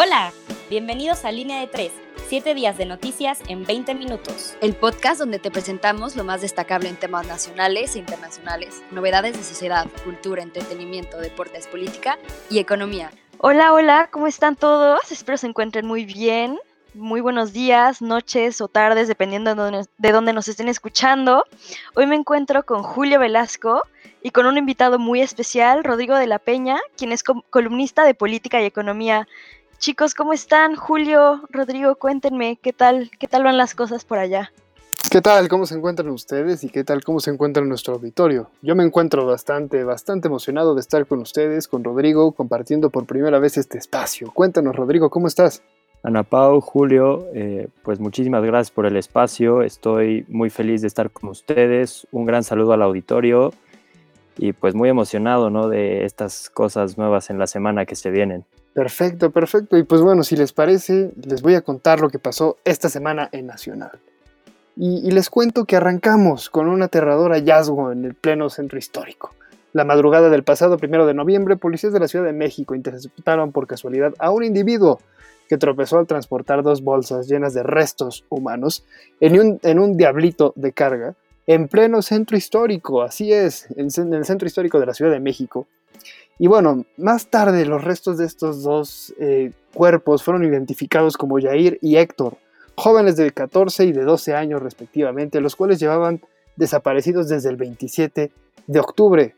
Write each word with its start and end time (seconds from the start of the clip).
Hola, 0.00 0.32
bienvenidos 0.70 1.24
a 1.24 1.32
Línea 1.32 1.58
de 1.58 1.66
3, 1.66 1.90
7 2.28 2.54
días 2.54 2.78
de 2.78 2.86
noticias 2.86 3.40
en 3.48 3.64
20 3.64 3.96
minutos. 3.96 4.56
El 4.60 4.76
podcast 4.76 5.18
donde 5.18 5.40
te 5.40 5.50
presentamos 5.50 6.14
lo 6.14 6.22
más 6.22 6.40
destacable 6.40 6.88
en 6.88 6.94
temas 6.94 7.26
nacionales 7.26 7.96
e 7.96 7.98
internacionales, 7.98 8.80
novedades 8.92 9.36
de 9.36 9.42
sociedad, 9.42 9.88
cultura, 10.04 10.44
entretenimiento, 10.44 11.18
deportes, 11.18 11.66
política 11.66 12.16
y 12.48 12.60
economía. 12.60 13.10
Hola, 13.38 13.72
hola, 13.72 14.08
¿cómo 14.12 14.28
están 14.28 14.54
todos? 14.54 15.10
Espero 15.10 15.36
se 15.36 15.48
encuentren 15.48 15.84
muy 15.84 16.04
bien. 16.04 16.60
Muy 16.94 17.20
buenos 17.20 17.52
días, 17.52 18.00
noches 18.00 18.60
o 18.60 18.68
tardes, 18.68 19.08
dependiendo 19.08 19.54
de 19.54 20.12
dónde 20.12 20.32
nos 20.32 20.46
estén 20.46 20.68
escuchando. 20.68 21.44
Hoy 21.96 22.06
me 22.06 22.14
encuentro 22.14 22.64
con 22.64 22.84
Julio 22.84 23.18
Velasco 23.18 23.82
y 24.22 24.30
con 24.30 24.46
un 24.46 24.58
invitado 24.58 24.98
muy 24.98 25.20
especial, 25.20 25.84
Rodrigo 25.84 26.16
de 26.16 26.26
la 26.26 26.38
Peña, 26.38 26.78
quien 26.96 27.12
es 27.12 27.22
columnista 27.22 28.04
de 28.04 28.14
política 28.14 28.60
y 28.60 28.64
economía. 28.64 29.28
Chicos, 29.78 30.16
¿cómo 30.16 30.32
están? 30.32 30.74
Julio, 30.74 31.42
Rodrigo, 31.50 31.94
cuéntenme, 31.94 32.58
¿qué 32.60 32.72
tal, 32.72 33.12
qué 33.16 33.28
tal 33.28 33.44
van 33.44 33.56
las 33.56 33.76
cosas 33.76 34.04
por 34.04 34.18
allá? 34.18 34.50
¿Qué 35.08 35.20
tal? 35.20 35.48
¿Cómo 35.48 35.66
se 35.66 35.76
encuentran 35.76 36.08
ustedes? 36.08 36.64
¿Y 36.64 36.68
qué 36.68 36.82
tal? 36.82 37.04
¿Cómo 37.04 37.20
se 37.20 37.30
encuentra 37.30 37.64
nuestro 37.64 37.94
auditorio? 37.94 38.50
Yo 38.60 38.74
me 38.74 38.82
encuentro 38.82 39.24
bastante, 39.24 39.84
bastante 39.84 40.26
emocionado 40.26 40.74
de 40.74 40.80
estar 40.80 41.06
con 41.06 41.20
ustedes, 41.20 41.68
con 41.68 41.84
Rodrigo, 41.84 42.32
compartiendo 42.32 42.90
por 42.90 43.06
primera 43.06 43.38
vez 43.38 43.56
este 43.56 43.78
espacio. 43.78 44.32
Cuéntanos, 44.34 44.74
Rodrigo, 44.74 45.10
¿cómo 45.10 45.28
estás? 45.28 45.62
Ana 46.02 46.24
Pau, 46.24 46.60
Julio, 46.60 47.26
eh, 47.32 47.68
pues 47.84 48.00
muchísimas 48.00 48.42
gracias 48.42 48.72
por 48.72 48.84
el 48.84 48.96
espacio. 48.96 49.62
Estoy 49.62 50.26
muy 50.28 50.50
feliz 50.50 50.80
de 50.80 50.88
estar 50.88 51.12
con 51.12 51.30
ustedes. 51.30 52.04
Un 52.10 52.26
gran 52.26 52.42
saludo 52.42 52.72
al 52.72 52.82
auditorio 52.82 53.52
y 54.36 54.52
pues 54.54 54.74
muy 54.74 54.88
emocionado, 54.88 55.50
¿no? 55.50 55.68
De 55.68 56.04
estas 56.04 56.50
cosas 56.50 56.98
nuevas 56.98 57.30
en 57.30 57.38
la 57.38 57.46
semana 57.46 57.86
que 57.86 57.94
se 57.94 58.10
vienen. 58.10 58.44
Perfecto, 58.78 59.32
perfecto. 59.32 59.76
Y 59.76 59.82
pues 59.82 60.02
bueno, 60.02 60.22
si 60.22 60.36
les 60.36 60.52
parece, 60.52 61.10
les 61.20 61.42
voy 61.42 61.56
a 61.56 61.62
contar 61.62 61.98
lo 61.98 62.10
que 62.10 62.20
pasó 62.20 62.58
esta 62.64 62.88
semana 62.88 63.28
en 63.32 63.48
Nacional. 63.48 63.98
Y, 64.76 65.10
les 65.10 65.30
cuento 65.30 65.64
que 65.64 65.74
arrancamos 65.74 66.48
con 66.48 66.68
un 66.68 66.80
aterrador 66.80 67.32
hallazgo 67.32 67.90
en 67.90 68.04
el 68.04 68.14
pleno 68.14 68.48
centro 68.50 68.78
histórico. 68.78 69.34
La 69.72 69.84
madrugada 69.84 70.30
del 70.30 70.44
pasado 70.44 70.76
primero 70.76 71.06
de 71.06 71.14
noviembre, 71.14 71.56
policías 71.56 71.92
de 71.92 71.98
la 71.98 72.06
Ciudad 72.06 72.24
de 72.24 72.32
México 72.32 72.76
interceptaron 72.76 73.50
por 73.50 73.66
casualidad 73.66 74.14
a 74.20 74.30
un 74.30 74.44
individuo 74.44 75.00
que 75.48 75.58
tropezó 75.58 75.98
al 75.98 76.06
transportar 76.06 76.62
dos 76.62 76.84
bolsas 76.84 77.26
llenas 77.26 77.54
de 77.54 77.64
restos 77.64 78.26
humanos 78.28 78.84
en 79.18 79.40
un, 79.40 79.58
en 79.64 79.80
un 79.80 79.96
diablito 79.96 80.52
de 80.54 80.70
carga 80.70 81.16
en 81.48 81.66
pleno 81.66 82.00
centro 82.00 82.36
histórico, 82.36 83.02
así 83.02 83.32
es, 83.32 83.66
en 83.76 84.14
el 84.14 84.24
centro 84.24 84.46
histórico 84.46 84.78
de 84.78 84.86
la 84.86 84.94
Ciudad 84.94 85.10
de 85.10 85.18
México, 85.18 85.66
y 86.38 86.46
bueno, 86.46 86.84
más 86.96 87.26
tarde 87.26 87.64
los 87.66 87.82
restos 87.82 88.16
de 88.18 88.24
estos 88.24 88.62
dos 88.62 89.12
eh, 89.18 89.52
cuerpos 89.74 90.22
fueron 90.22 90.44
identificados 90.44 91.16
como 91.16 91.40
Jair 91.40 91.78
y 91.82 91.96
Héctor, 91.96 92.36
jóvenes 92.76 93.16
de 93.16 93.32
14 93.32 93.86
y 93.86 93.92
de 93.92 94.04
12 94.04 94.34
años 94.34 94.62
respectivamente, 94.62 95.40
los 95.40 95.56
cuales 95.56 95.80
llevaban 95.80 96.20
desaparecidos 96.54 97.28
desde 97.28 97.48
el 97.48 97.56
27 97.56 98.30
de 98.66 98.80
octubre. 98.80 99.34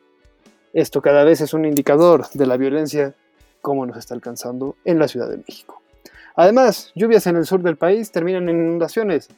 Esto 0.74 1.00
cada 1.00 1.24
vez 1.24 1.40
es 1.40 1.54
un 1.54 1.64
indicador 1.64 2.28
de 2.34 2.46
la 2.46 2.58
violencia 2.58 3.14
como 3.62 3.86
nos 3.86 3.96
está 3.96 4.14
alcanzando 4.14 4.76
en 4.84 4.98
la 4.98 5.08
Ciudad 5.08 5.28
de 5.28 5.38
México. 5.38 5.82
Además, 6.36 6.92
lluvias 6.94 7.26
en 7.26 7.36
el 7.36 7.46
sur 7.46 7.62
del 7.62 7.76
país 7.76 8.12
terminan 8.12 8.48
en 8.48 8.56
inundaciones. 8.56 9.28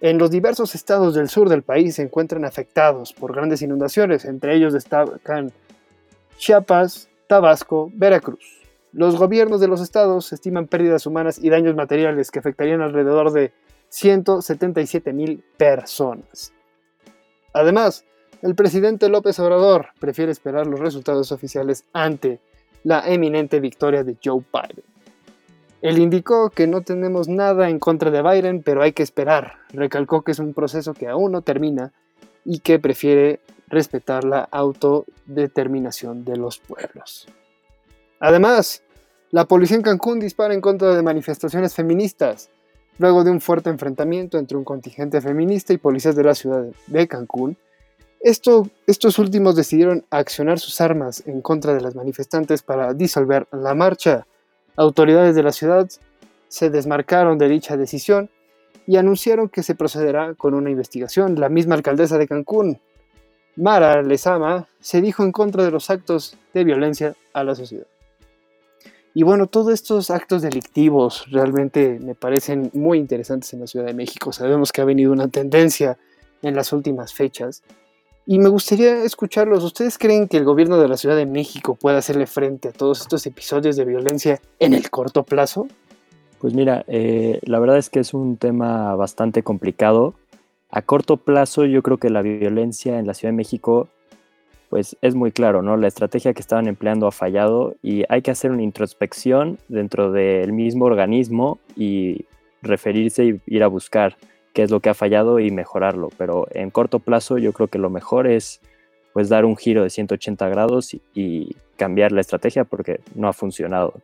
En 0.00 0.18
los 0.18 0.30
diversos 0.30 0.74
estados 0.74 1.14
del 1.14 1.28
sur 1.28 1.48
del 1.48 1.62
país 1.62 1.96
se 1.96 2.02
encuentran 2.02 2.44
afectados 2.44 3.12
por 3.12 3.34
grandes 3.34 3.62
inundaciones, 3.62 4.24
entre 4.24 4.54
ellos 4.54 4.72
destacan 4.72 5.52
Chiapas, 6.38 7.10
Tabasco, 7.26 7.90
Veracruz. 7.94 8.62
Los 8.92 9.16
gobiernos 9.16 9.60
de 9.60 9.68
los 9.68 9.80
estados 9.80 10.32
estiman 10.32 10.66
pérdidas 10.66 11.04
humanas 11.04 11.38
y 11.38 11.50
daños 11.50 11.74
materiales 11.74 12.30
que 12.30 12.38
afectarían 12.38 12.80
alrededor 12.80 13.32
de 13.32 13.52
177 13.90 15.12
mil 15.12 15.44
personas. 15.56 16.52
Además, 17.52 18.04
el 18.40 18.54
presidente 18.54 19.08
López 19.08 19.38
Obrador 19.40 19.88
prefiere 19.98 20.30
esperar 20.30 20.66
los 20.66 20.80
resultados 20.80 21.32
oficiales 21.32 21.84
ante 21.92 22.40
la 22.84 23.06
eminente 23.06 23.58
victoria 23.60 24.04
de 24.04 24.16
Joe 24.24 24.42
Biden. 24.52 24.84
Él 25.82 25.98
indicó 25.98 26.50
que 26.50 26.66
no 26.66 26.82
tenemos 26.82 27.28
nada 27.28 27.68
en 27.68 27.78
contra 27.78 28.10
de 28.10 28.22
Biden, 28.22 28.62
pero 28.62 28.82
hay 28.82 28.92
que 28.92 29.02
esperar. 29.02 29.56
Recalcó 29.70 30.22
que 30.22 30.32
es 30.32 30.38
un 30.38 30.54
proceso 30.54 30.94
que 30.94 31.08
aún 31.08 31.32
no 31.32 31.42
termina 31.42 31.92
y 32.50 32.60
que 32.60 32.78
prefiere 32.78 33.40
respetar 33.68 34.24
la 34.24 34.48
autodeterminación 34.50 36.24
de 36.24 36.36
los 36.38 36.58
pueblos. 36.58 37.28
Además, 38.20 38.82
la 39.30 39.44
policía 39.44 39.76
en 39.76 39.82
Cancún 39.82 40.18
dispara 40.18 40.54
en 40.54 40.62
contra 40.62 40.96
de 40.96 41.02
manifestaciones 41.02 41.74
feministas, 41.74 42.48
luego 42.96 43.22
de 43.22 43.30
un 43.30 43.42
fuerte 43.42 43.68
enfrentamiento 43.68 44.38
entre 44.38 44.56
un 44.56 44.64
contingente 44.64 45.20
feminista 45.20 45.74
y 45.74 45.76
policías 45.76 46.16
de 46.16 46.24
la 46.24 46.34
ciudad 46.34 46.64
de 46.86 47.06
Cancún. 47.06 47.58
estos 48.22 49.18
últimos 49.18 49.54
decidieron 49.54 50.06
accionar 50.08 50.58
sus 50.58 50.80
armas 50.80 51.22
en 51.26 51.42
contra 51.42 51.74
de 51.74 51.82
las 51.82 51.94
manifestantes 51.94 52.62
para 52.62 52.94
disolver 52.94 53.46
la 53.52 53.74
marcha. 53.74 54.26
Autoridades 54.74 55.36
de 55.36 55.42
la 55.42 55.52
ciudad 55.52 55.86
se 56.48 56.70
desmarcaron 56.70 57.36
de 57.36 57.48
dicha 57.50 57.76
decisión 57.76 58.30
y 58.88 58.96
anunciaron 58.96 59.50
que 59.50 59.62
se 59.62 59.74
procederá 59.74 60.34
con 60.34 60.54
una 60.54 60.70
investigación. 60.70 61.38
La 61.38 61.50
misma 61.50 61.74
alcaldesa 61.74 62.16
de 62.16 62.26
Cancún, 62.26 62.80
Mara 63.54 64.02
Lezama 64.02 64.66
se 64.80 65.02
dijo 65.02 65.24
en 65.24 65.30
contra 65.30 65.62
de 65.62 65.70
los 65.70 65.90
actos 65.90 66.38
de 66.54 66.64
violencia 66.64 67.14
a 67.34 67.44
la 67.44 67.54
sociedad. 67.54 67.86
Y 69.12 69.24
bueno, 69.24 69.46
todos 69.46 69.74
estos 69.74 70.10
actos 70.10 70.40
delictivos 70.40 71.26
realmente 71.30 71.98
me 72.00 72.14
parecen 72.14 72.70
muy 72.72 72.96
interesantes 72.96 73.52
en 73.52 73.60
la 73.60 73.66
Ciudad 73.66 73.84
de 73.84 73.92
México. 73.92 74.32
Sabemos 74.32 74.72
que 74.72 74.80
ha 74.80 74.86
venido 74.86 75.12
una 75.12 75.28
tendencia 75.28 75.98
en 76.40 76.56
las 76.56 76.72
últimas 76.72 77.12
fechas. 77.12 77.62
Y 78.24 78.38
me 78.38 78.48
gustaría 78.48 79.04
escucharlos. 79.04 79.64
¿Ustedes 79.64 79.98
creen 79.98 80.28
que 80.28 80.38
el 80.38 80.44
gobierno 80.44 80.78
de 80.78 80.88
la 80.88 80.96
Ciudad 80.96 81.16
de 81.16 81.26
México 81.26 81.74
pueda 81.74 81.98
hacerle 81.98 82.26
frente 82.26 82.68
a 82.68 82.72
todos 82.72 83.02
estos 83.02 83.26
episodios 83.26 83.76
de 83.76 83.84
violencia 83.84 84.40
en 84.58 84.72
el 84.72 84.88
corto 84.88 85.24
plazo? 85.24 85.68
Pues 86.40 86.54
mira, 86.54 86.84
eh, 86.86 87.40
la 87.42 87.58
verdad 87.58 87.78
es 87.78 87.90
que 87.90 88.00
es 88.00 88.14
un 88.14 88.36
tema 88.36 88.94
bastante 88.94 89.42
complicado 89.42 90.14
a 90.70 90.82
corto 90.82 91.16
plazo 91.16 91.64
yo 91.64 91.82
creo 91.82 91.96
que 91.96 92.10
la 92.10 92.22
violencia 92.22 92.98
en 92.98 93.06
la 93.06 93.14
Ciudad 93.14 93.32
de 93.32 93.36
México 93.36 93.88
pues 94.68 94.98
es 95.00 95.14
muy 95.14 95.32
claro, 95.32 95.62
¿no? 95.62 95.78
La 95.78 95.88
estrategia 95.88 96.34
que 96.34 96.42
estaban 96.42 96.68
empleando 96.68 97.06
ha 97.06 97.12
fallado 97.12 97.74
y 97.82 98.04
hay 98.10 98.20
que 98.20 98.30
hacer 98.30 98.50
una 98.50 98.62
introspección 98.62 99.58
dentro 99.68 100.12
del 100.12 100.52
mismo 100.52 100.84
organismo 100.84 101.58
y 101.74 102.26
referirse 102.60 103.24
y 103.24 103.40
ir 103.46 103.62
a 103.62 103.68
buscar 103.68 104.18
qué 104.52 104.62
es 104.62 104.70
lo 104.70 104.80
que 104.80 104.90
ha 104.90 104.94
fallado 104.94 105.40
y 105.40 105.50
mejorarlo. 105.50 106.10
Pero 106.18 106.48
en 106.50 106.68
corto 106.68 106.98
plazo 106.98 107.38
yo 107.38 107.54
creo 107.54 107.68
que 107.68 107.78
lo 107.78 107.88
mejor 107.88 108.26
es 108.26 108.60
pues 109.14 109.30
dar 109.30 109.46
un 109.46 109.56
giro 109.56 109.84
de 109.84 109.88
180 109.88 110.46
grados 110.50 110.92
y, 110.92 111.00
y 111.14 111.56
cambiar 111.78 112.12
la 112.12 112.20
estrategia 112.20 112.64
porque 112.64 113.00
no 113.14 113.26
ha 113.26 113.32
funcionado. 113.32 113.94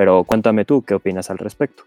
Pero 0.00 0.24
cuéntame 0.24 0.64
tú, 0.64 0.82
¿qué 0.82 0.94
opinas 0.94 1.28
al 1.28 1.36
respecto? 1.36 1.82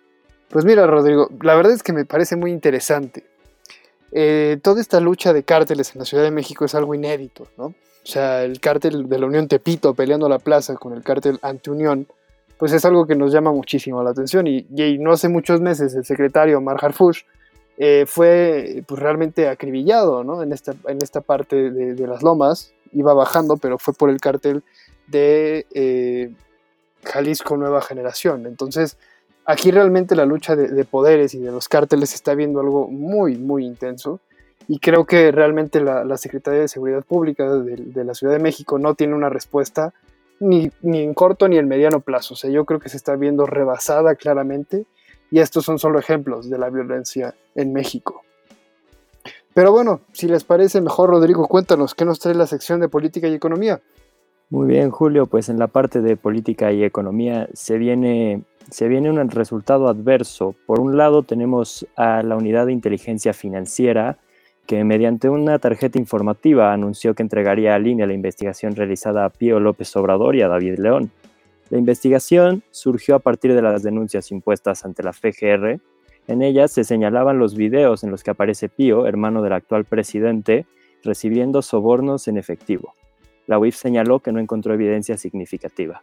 Pues 0.50 0.66
mira, 0.66 0.86
Rodrigo, 0.86 1.30
la 1.42 1.56
verdad 1.56 1.74
es 1.74 1.82
que 1.82 1.94
me 1.94 2.06
parece 2.06 2.36
muy 2.36 2.52
interesante 2.52 3.24
eh, 4.12 4.60
toda 4.62 4.82
esta 4.82 5.00
lucha 5.00 5.34
de 5.34 5.42
cárteles 5.42 5.96
en 5.96 6.00
la 6.00 6.06
Ciudad 6.06 6.24
de 6.24 6.30
México 6.30 6.64
es 6.64 6.76
algo 6.76 6.94
inédito, 6.94 7.48
¿no? 7.58 7.66
O 7.66 7.74
sea, 8.04 8.44
el 8.44 8.60
cártel 8.60 9.10
de 9.10 9.18
la 9.18 9.26
Unión 9.26 9.48
Tepito 9.48 9.96
peleando 9.96 10.30
la 10.30 10.38
plaza 10.38 10.76
con 10.76 10.94
el 10.94 11.02
cártel 11.02 11.40
Antiunión, 11.42 12.06
pues 12.60 12.72
es 12.74 12.86
algo 12.86 13.08
que 13.08 13.16
nos 13.16 13.34
llama 13.34 13.52
muchísimo 13.52 14.04
la 14.04 14.12
atención. 14.12 14.46
Y, 14.46 14.68
no 15.00 15.14
hace 15.14 15.28
muchos 15.28 15.60
meses 15.60 15.96
el 15.96 16.06
secretario 16.06 16.62
Mar 16.62 16.78
Harfush 16.80 17.22
eh, 17.80 18.06
fue 18.06 18.84
pues, 18.86 19.02
realmente 19.02 19.48
acribillado 19.48 20.24
¿no? 20.24 20.44
en, 20.44 20.52
esta, 20.52 20.76
en 20.88 21.00
esta 21.02 21.22
parte 21.22 21.72
de, 21.72 22.08
las 22.08 22.22
lomas, 22.22 22.76
iba 22.92 23.16
bajando, 23.16 23.58
pero 23.58 23.80
fue 23.80 23.96
por 23.96 24.12
el 24.12 24.22
cártel 24.22 24.62
de 25.08 25.66
eh, 25.74 26.32
Jalisco 27.04 27.58
Nueva 27.58 27.82
Generación. 27.82 28.46
Entonces, 28.46 28.98
aquí 29.46 29.72
realmente 29.72 30.16
la 30.16 30.26
lucha 30.26 30.56
de, 30.56 30.86
poderes 30.86 31.34
y 31.34 31.40
de 31.40 31.52
los 31.52 31.70
cárteles 31.70 32.14
está 32.14 32.36
viendo 32.36 32.60
algo 32.60 32.88
muy, 32.88 33.38
muy 33.38 33.66
intenso. 33.66 34.20
Y 34.68 34.80
creo 34.80 35.06
que 35.06 35.32
realmente 35.32 35.82
la, 35.82 36.18
Secretaría 36.18 36.62
de 36.62 36.68
Seguridad 36.68 37.04
Pública 37.04 37.50
de, 37.50 38.04
la 38.04 38.14
Ciudad 38.14 38.34
de 38.34 38.40
México 38.40 38.80
no 38.80 38.96
tiene 38.96 39.14
una 39.14 39.30
respuesta 39.30 39.94
ni, 40.40 40.72
ni, 40.82 41.02
en 41.02 41.14
corto 41.14 41.48
ni 41.48 41.58
en 41.58 41.68
mediano 41.68 42.00
plazo. 42.00 42.36
O 42.36 42.38
sea, 42.38 42.50
yo 42.50 42.66
creo 42.66 42.80
que 42.80 42.90
se 42.90 42.98
está 42.98 43.16
viendo 43.16 43.46
rebasada 43.46 44.16
claramente. 44.16 44.86
Y 45.32 45.40
estos 45.40 45.66
son 45.66 45.80
solo 45.80 45.98
ejemplos 45.98 46.50
de 46.50 46.60
la 46.60 46.70
violencia 46.70 47.34
en 47.56 47.74
México. 47.74 48.24
Pero 49.54 49.72
bueno, 49.72 50.02
si 50.12 50.28
les 50.28 50.44
parece 50.44 50.82
mejor, 50.82 51.10
Rodrigo, 51.10 51.48
cuéntanos 51.48 51.94
qué 51.94 52.06
nos 52.06 52.20
trae 52.20 52.36
la 52.36 52.48
sección 52.48 52.80
de 52.80 52.90
política 52.90 53.28
y 53.28 53.34
economía. 53.34 53.82
Muy 54.54 54.68
bien, 54.68 54.92
Julio, 54.92 55.26
pues 55.26 55.50
en 55.50 55.58
la 55.58 55.66
parte 55.66 56.00
de 56.00 56.16
política 56.16 56.72
y 56.72 56.84
economía 56.84 57.50
se 57.54 57.80
viene 57.80 58.44
un 58.70 59.30
resultado 59.32 59.88
adverso. 59.88 60.54
Por 60.68 60.80
un 60.80 60.96
lado 60.96 61.24
tenemos 61.24 61.88
a 61.96 62.22
la 62.22 62.36
unidad 62.36 62.68
de 62.68 62.72
inteligencia 62.72 63.34
financiera 63.34 64.20
que 64.68 64.84
mediante 64.84 65.28
una 65.28 65.58
tarjeta 65.58 65.98
informativa 65.98 66.72
anunció 66.72 67.16
que 67.16 67.24
entregaría 67.24 67.74
a 67.74 67.80
línea 67.80 68.06
la 68.06 68.14
investigación 68.14 68.76
realizada 68.76 69.26
a 69.26 69.32
Pío 69.32 69.60
López 69.60 69.96
Obrador 69.96 70.36
y 70.36 70.44
a 70.44 70.50
David 70.50 70.78
León. 70.78 71.10
La 71.72 71.80
investigación 71.80 72.62
surgió 72.70 73.16
a 73.16 73.20
partir 73.20 73.56
de 73.56 73.62
las 73.64 73.82
denuncias 73.82 74.30
impuestas 74.30 74.86
ante 74.86 75.02
la 75.02 75.14
FGR. 75.14 75.80
En 76.28 76.44
ellas 76.44 76.72
se 76.72 76.84
señalaban 76.84 77.40
los 77.40 77.56
videos 77.56 78.04
en 78.04 78.12
los 78.12 78.22
que 78.22 78.30
aparece 78.30 78.70
Pío, 78.70 79.08
hermano 79.08 79.42
del 79.42 79.54
actual 79.54 79.86
presidente, 79.86 80.68
recibiendo 81.04 81.64
sobornos 81.64 82.28
en 82.28 82.38
efectivo. 82.38 82.94
La 83.48 83.60
UIF 83.60 83.76
señaló 83.76 84.20
que 84.20 84.32
no 84.32 84.40
encontró 84.40 84.74
evidencia 84.74 85.18
significativa. 85.18 86.02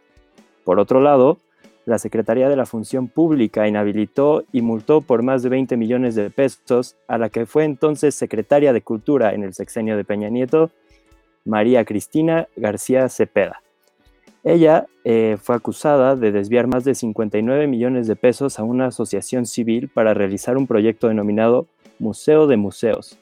Por 0.63 0.79
otro 0.79 1.01
lado, 1.01 1.37
la 1.85 1.97
Secretaría 1.97 2.47
de 2.47 2.55
la 2.55 2.67
Función 2.67 3.07
Pública 3.07 3.67
inhabilitó 3.67 4.43
y 4.51 4.61
multó 4.61 5.01
por 5.01 5.23
más 5.23 5.41
de 5.41 5.49
20 5.49 5.77
millones 5.77 6.15
de 6.15 6.29
pesos 6.29 6.95
a 7.07 7.17
la 7.17 7.29
que 7.29 7.45
fue 7.45 7.63
entonces 7.63 8.13
secretaria 8.13 8.71
de 8.71 8.81
Cultura 8.81 9.33
en 9.33 9.43
el 9.43 9.53
sexenio 9.53 9.97
de 9.97 10.03
Peña 10.03 10.29
Nieto, 10.29 10.69
María 11.43 11.83
Cristina 11.83 12.47
García 12.55 13.09
Cepeda. 13.09 13.61
Ella 14.43 14.87
eh, 15.03 15.37
fue 15.41 15.55
acusada 15.55 16.15
de 16.15 16.31
desviar 16.31 16.67
más 16.67 16.83
de 16.83 16.95
59 16.95 17.67
millones 17.67 18.07
de 18.07 18.15
pesos 18.15 18.59
a 18.59 18.63
una 18.63 18.87
asociación 18.87 19.45
civil 19.45 19.89
para 19.89 20.13
realizar 20.13 20.57
un 20.57 20.67
proyecto 20.67 21.07
denominado 21.07 21.67
Museo 21.99 22.47
de 22.47 22.57
Museos. 22.57 23.17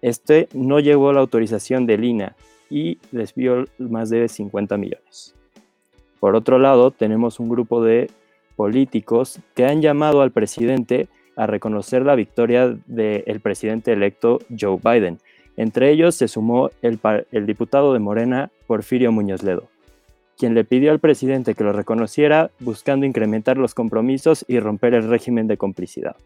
Este 0.00 0.48
no 0.52 0.80
llegó 0.80 1.10
a 1.10 1.12
la 1.12 1.20
autorización 1.20 1.86
de 1.86 1.98
Lina 1.98 2.36
y 2.74 2.98
desvió 3.12 3.66
más 3.78 4.10
de 4.10 4.28
50 4.28 4.76
millones. 4.78 5.32
Por 6.18 6.34
otro 6.34 6.58
lado, 6.58 6.90
tenemos 6.90 7.38
un 7.38 7.48
grupo 7.48 7.84
de 7.84 8.10
políticos 8.56 9.38
que 9.54 9.64
han 9.64 9.80
llamado 9.80 10.22
al 10.22 10.32
presidente 10.32 11.06
a 11.36 11.46
reconocer 11.46 12.02
la 12.04 12.16
victoria 12.16 12.76
del 12.86 13.38
presidente 13.40 13.92
electo 13.92 14.40
Joe 14.58 14.80
Biden. 14.82 15.20
Entre 15.56 15.92
ellos 15.92 16.16
se 16.16 16.26
sumó 16.26 16.70
el, 16.82 16.98
el 17.30 17.46
diputado 17.46 17.92
de 17.92 18.00
Morena, 18.00 18.50
Porfirio 18.66 19.12
Muñoz 19.12 19.44
Ledo, 19.44 19.68
quien 20.36 20.54
le 20.54 20.64
pidió 20.64 20.90
al 20.90 20.98
presidente 20.98 21.54
que 21.54 21.62
lo 21.62 21.72
reconociera 21.72 22.50
buscando 22.58 23.06
incrementar 23.06 23.56
los 23.56 23.72
compromisos 23.72 24.44
y 24.48 24.58
romper 24.58 24.94
el 24.94 25.08
régimen 25.08 25.46
de 25.46 25.58
complicidad. 25.58 26.16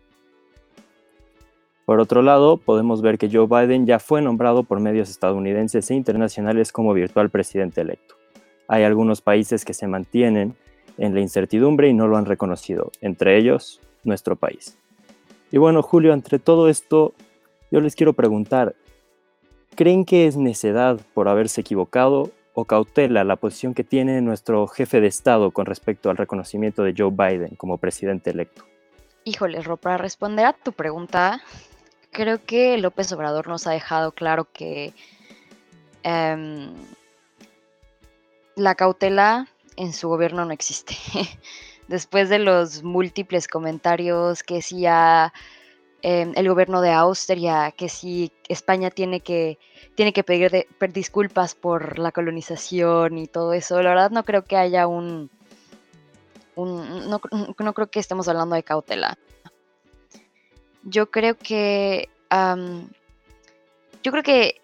Por 1.88 2.00
otro 2.00 2.20
lado, 2.20 2.58
podemos 2.58 3.00
ver 3.00 3.16
que 3.16 3.30
Joe 3.32 3.46
Biden 3.46 3.86
ya 3.86 3.98
fue 3.98 4.20
nombrado 4.20 4.62
por 4.62 4.78
medios 4.78 5.08
estadounidenses 5.08 5.90
e 5.90 5.94
internacionales 5.94 6.70
como 6.70 6.92
virtual 6.92 7.30
presidente 7.30 7.80
electo. 7.80 8.14
Hay 8.68 8.82
algunos 8.82 9.22
países 9.22 9.64
que 9.64 9.72
se 9.72 9.86
mantienen 9.86 10.54
en 10.98 11.14
la 11.14 11.20
incertidumbre 11.20 11.88
y 11.88 11.94
no 11.94 12.06
lo 12.06 12.18
han 12.18 12.26
reconocido, 12.26 12.92
entre 13.00 13.38
ellos 13.38 13.80
nuestro 14.04 14.36
país. 14.36 14.76
Y 15.50 15.56
bueno, 15.56 15.80
Julio, 15.82 16.12
entre 16.12 16.38
todo 16.38 16.68
esto, 16.68 17.14
yo 17.70 17.80
les 17.80 17.96
quiero 17.96 18.12
preguntar, 18.12 18.74
¿creen 19.74 20.04
que 20.04 20.26
es 20.26 20.36
necedad 20.36 21.00
por 21.14 21.26
haberse 21.26 21.62
equivocado 21.62 22.32
o 22.52 22.66
cautela 22.66 23.24
la 23.24 23.36
posición 23.36 23.72
que 23.72 23.82
tiene 23.82 24.20
nuestro 24.20 24.66
jefe 24.66 25.00
de 25.00 25.06
Estado 25.06 25.52
con 25.52 25.64
respecto 25.64 26.10
al 26.10 26.18
reconocimiento 26.18 26.82
de 26.82 26.92
Joe 26.94 27.12
Biden 27.12 27.56
como 27.56 27.78
presidente 27.78 28.28
electo? 28.28 28.62
Híjole, 29.24 29.62
Ro, 29.62 29.76
para 29.76 29.98
responder 29.98 30.46
a 30.46 30.52
tu 30.54 30.72
pregunta, 30.72 31.42
creo 32.10 32.44
que 32.44 32.78
López 32.78 33.12
Obrador 33.12 33.48
nos 33.48 33.66
ha 33.66 33.70
dejado 33.70 34.12
claro 34.12 34.48
que 34.52 34.94
em, 36.02 36.74
la 38.56 38.74
cautela 38.74 39.48
en 39.76 39.92
su 39.92 40.08
gobierno 40.08 40.44
no 40.44 40.52
existe. 40.52 40.96
Después 41.88 42.28
de 42.28 42.38
los 42.38 42.82
múltiples 42.82 43.48
comentarios 43.48 44.42
que 44.42 44.60
si 44.60 44.84
em, 44.86 46.32
el 46.34 46.48
gobierno 46.48 46.80
de 46.80 46.92
Austria, 46.92 47.72
que 47.72 47.88
si 47.88 48.32
España 48.48 48.90
tiene 48.90 49.20
que, 49.20 49.58
tiene 49.94 50.12
que 50.12 50.22
pedir, 50.22 50.66
disculpas 50.92 51.54
por 51.54 51.98
la 51.98 52.12
colonización 52.12 53.18
y 53.18 53.26
todo 53.26 53.54
eso, 53.54 53.80
la 53.82 53.90
verdad 53.90 54.10
no 54.10 54.24
creo 54.24 54.44
que 54.44 54.56
haya 54.56 54.86
un, 54.86 55.30
no, 56.58 57.20
creo 57.20 57.90
que 57.90 58.00
estemos 58.00 58.28
hablando 58.28 58.54
de 58.54 58.62
cautela. 58.62 59.16
Yo 60.82 61.10
creo 61.10 61.36
que 61.36 62.08
yo 64.02 64.12
creo 64.12 64.22
que 64.22 64.60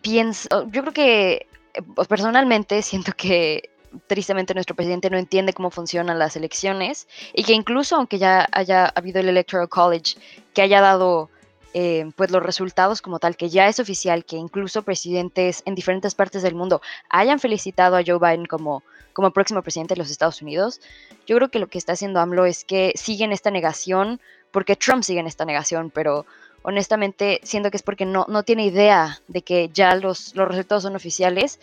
pienso, 0.00 0.68
yo 0.70 0.82
creo 0.82 0.92
que 0.92 1.46
eh, 1.74 1.82
personalmente 2.08 2.82
siento 2.82 3.12
que 3.16 3.70
tristemente 4.06 4.54
nuestro 4.54 4.74
presidente 4.74 5.10
no 5.10 5.18
entiende 5.18 5.52
cómo 5.52 5.70
funcionan 5.70 6.18
las 6.18 6.34
elecciones 6.36 7.08
y 7.34 7.44
que 7.44 7.52
incluso 7.52 7.96
aunque 7.96 8.18
ya 8.18 8.48
haya 8.52 8.86
habido 8.86 9.20
el 9.20 9.28
Electoral 9.28 9.68
College 9.68 10.16
que 10.54 10.62
haya 10.62 10.80
dado 10.80 11.28
eh, 11.74 12.10
pues 12.16 12.30
los 12.30 12.42
resultados 12.42 13.00
como 13.00 13.18
tal, 13.18 13.36
que 13.36 13.48
ya 13.48 13.66
es 13.66 13.80
oficial, 13.80 14.26
que 14.26 14.36
incluso 14.36 14.82
presidentes 14.82 15.62
en 15.64 15.74
diferentes 15.74 16.14
partes 16.14 16.42
del 16.42 16.54
mundo 16.54 16.82
hayan 17.08 17.38
felicitado 17.38 17.96
a 17.96 18.02
Joe 18.06 18.18
Biden 18.18 18.44
como, 18.44 18.82
como 19.14 19.30
próximo 19.30 19.62
presidente 19.62 19.94
de 19.94 20.00
los 20.00 20.10
Estados 20.10 20.42
Unidos, 20.42 20.82
yo 21.26 21.36
creo 21.36 21.50
que 21.50 21.58
lo 21.58 21.68
que 21.68 21.78
está 21.78 21.94
haciendo 21.94 22.20
AMLO 22.20 22.44
es 22.44 22.64
que 22.64 22.92
sigue 22.94 23.24
en 23.24 23.32
esta 23.32 23.50
negación, 23.50 24.20
porque 24.52 24.76
Trump 24.76 25.02
sigue 25.02 25.20
en 25.20 25.26
esta 25.26 25.44
negación, 25.44 25.90
pero 25.90 26.24
honestamente 26.62 27.40
siento 27.42 27.70
que 27.70 27.76
es 27.76 27.82
porque 27.82 28.04
no, 28.04 28.26
no 28.28 28.44
tiene 28.44 28.66
idea 28.66 29.20
de 29.26 29.42
que 29.42 29.70
ya 29.72 29.96
los, 29.96 30.34
los 30.36 30.48
resultados 30.48 30.84
son 30.84 30.94
oficiales 30.94 31.58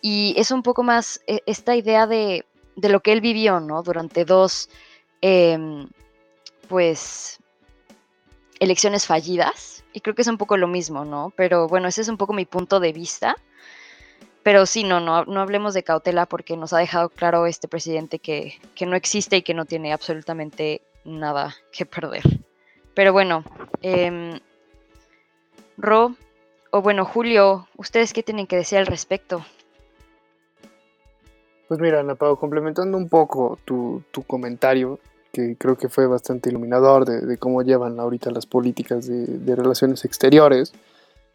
y 0.00 0.34
es 0.36 0.50
un 0.50 0.62
poco 0.62 0.82
más 0.82 1.20
e, 1.26 1.42
esta 1.46 1.74
idea 1.74 2.06
de, 2.06 2.44
lo 2.76 3.00
que 3.00 3.12
él 3.12 3.20
vivió, 3.20 3.58
¿no? 3.60 3.82
Durante 3.82 4.24
dos, 4.24 4.68
em, 5.20 5.88
pues, 6.68 7.38
elecciones 8.60 9.06
fallidas 9.06 9.84
y 9.92 10.00
creo 10.00 10.14
que 10.14 10.22
es 10.22 10.28
un 10.28 10.38
poco 10.38 10.56
lo 10.56 10.68
mismo, 10.68 11.04
¿no? 11.04 11.32
Pero 11.36 11.68
bueno, 11.68 11.88
ese 11.88 12.02
es 12.02 12.08
un 12.08 12.18
poco 12.18 12.32
mi 12.32 12.44
punto 12.44 12.80
de 12.80 12.92
vista. 12.92 13.36
Pero 14.42 14.64
sí, 14.64 14.84
no, 14.84 15.00
no, 15.00 15.24
no 15.24 15.40
hablemos 15.40 15.74
de 15.74 15.82
cautela 15.82 16.26
porque 16.26 16.56
nos 16.56 16.72
ha 16.72 16.78
dejado 16.78 17.08
claro 17.08 17.46
este 17.46 17.66
presidente 17.66 18.20
que, 18.20 18.60
que 18.76 18.86
no 18.86 18.94
existe 18.94 19.38
y 19.38 19.42
que 19.42 19.54
no 19.54 19.64
tiene 19.64 19.92
absolutamente 19.92 20.82
nada 21.06 21.54
que 21.72 21.86
perder. 21.86 22.22
Pero 22.94 23.12
bueno, 23.12 23.44
em, 23.82 24.40
Ro, 25.78 26.14
o 26.70 26.82
bueno, 26.82 27.04
Julio, 27.04 27.68
¿ustedes 27.76 28.12
qué 28.12 28.22
tienen 28.22 28.46
que 28.46 28.56
decir 28.56 28.78
al 28.78 28.86
respecto? 28.86 29.44
Pues 31.68 31.80
mira, 31.80 32.00
Ana 32.00 32.14
complementando 32.14 32.96
un 32.96 33.08
poco 33.08 33.58
tu, 33.64 34.02
comentario, 34.26 35.00
que 35.32 35.56
creo 35.56 35.76
que 35.76 35.88
fue 35.88 36.06
bastante 36.06 36.50
iluminador 36.50 37.04
de, 37.04 37.36
cómo 37.38 37.62
llevan 37.62 37.98
ahorita 37.98 38.30
las 38.30 38.46
políticas 38.46 39.06
de, 39.06 39.56
relaciones 39.56 40.04
exteriores, 40.04 40.72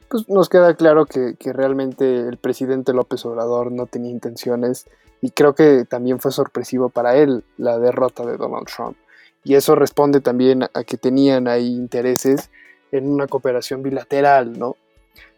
pues 0.09 0.29
nos 0.29 0.47
queda 0.47 0.73
claro 0.75 1.05
que, 1.05 1.35
realmente 1.53 2.27
el 2.27 2.37
presidente 2.37 2.93
López 2.93 3.25
Obrador 3.25 3.71
no 3.71 3.87
tenía 3.87 4.11
intenciones 4.11 4.87
y 5.21 5.31
creo 5.31 5.53
que 5.53 5.85
también 5.85 6.19
fue 6.19 6.31
sorpresivo 6.31 6.89
para 6.89 7.15
él 7.15 7.43
la 7.57 7.77
derrota 7.77 8.25
de 8.25 8.37
Donald 8.37 8.67
Trump. 8.67 8.97
Y 9.43 9.55
eso 9.55 9.75
responde 9.75 10.21
también 10.21 10.63
a 10.63 10.83
que 10.83 10.97
tenían 10.97 11.47
ahí 11.47 11.67
intereses 11.67 12.49
en 12.91 13.09
una 13.09 13.27
cooperación 13.27 13.81
bilateral, 13.81 14.57
¿no? 14.57 14.75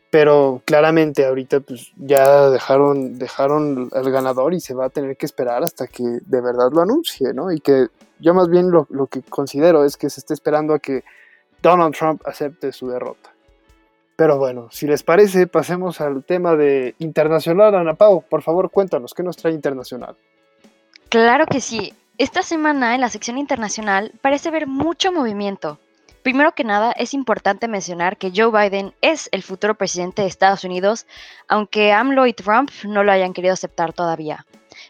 Pero 0.09 0.61
claramente 0.65 1.25
ahorita 1.25 1.61
pues 1.61 1.91
ya 1.97 2.49
dejaron, 2.49 3.17
dejaron 3.17 3.89
al 3.93 4.11
ganador 4.11 4.53
y 4.53 4.59
se 4.59 4.73
va 4.73 4.85
a 4.85 4.89
tener 4.89 5.17
que 5.17 5.25
esperar 5.25 5.63
hasta 5.63 5.87
que 5.87 6.03
de 6.03 6.41
verdad 6.41 6.69
lo 6.71 6.81
anuncie, 6.81 7.33
¿no? 7.33 7.51
Y 7.51 7.59
que 7.59 7.87
yo 8.19 8.33
más 8.33 8.49
bien 8.49 8.69
lo, 8.69 8.87
lo 8.89 9.07
que 9.07 9.21
considero 9.21 9.85
es 9.85 9.97
que 9.97 10.09
se 10.09 10.19
esté 10.19 10.33
esperando 10.33 10.73
a 10.73 10.79
que 10.79 11.03
Donald 11.61 11.95
Trump 11.95 12.21
acepte 12.25 12.71
su 12.71 12.89
derrota. 12.89 13.33
Pero 14.15 14.37
bueno, 14.37 14.67
si 14.71 14.85
les 14.85 15.01
parece, 15.01 15.47
pasemos 15.47 15.99
al 15.99 16.23
tema 16.23 16.55
de 16.55 16.93
internacional. 16.99 17.73
Ana 17.73 17.95
Pau, 17.95 18.23
por 18.29 18.43
favor, 18.43 18.69
cuéntanos, 18.69 19.13
¿qué 19.13 19.23
nos 19.23 19.37
trae 19.37 19.53
internacional? 19.53 20.15
Claro 21.09 21.45
que 21.47 21.59
sí. 21.59 21.93
Esta 22.19 22.43
semana 22.43 22.93
en 22.93 23.01
la 23.01 23.09
sección 23.09 23.39
internacional 23.39 24.11
parece 24.21 24.49
haber 24.49 24.67
mucho 24.67 25.11
movimiento. 25.11 25.79
Primero 26.21 26.51
que 26.51 26.63
nada, 26.63 26.91
es 26.91 27.15
importante 27.15 27.67
mencionar 27.67 28.17
que 28.17 28.31
Joe 28.33 28.51
Biden 28.51 28.93
es 29.01 29.29
el 29.31 29.41
futuro 29.41 29.73
presidente 29.73 30.21
de 30.21 30.27
Estados 30.27 30.63
Unidos, 30.63 31.07
aunque 31.47 31.91
AMLO 31.91 32.27
y 32.27 32.33
Trump 32.33 32.69
no 32.83 33.03
lo 33.03 33.11
hayan 33.11 33.33
querido 33.33 33.53
aceptar 33.53 33.93
todavía. 33.93 34.45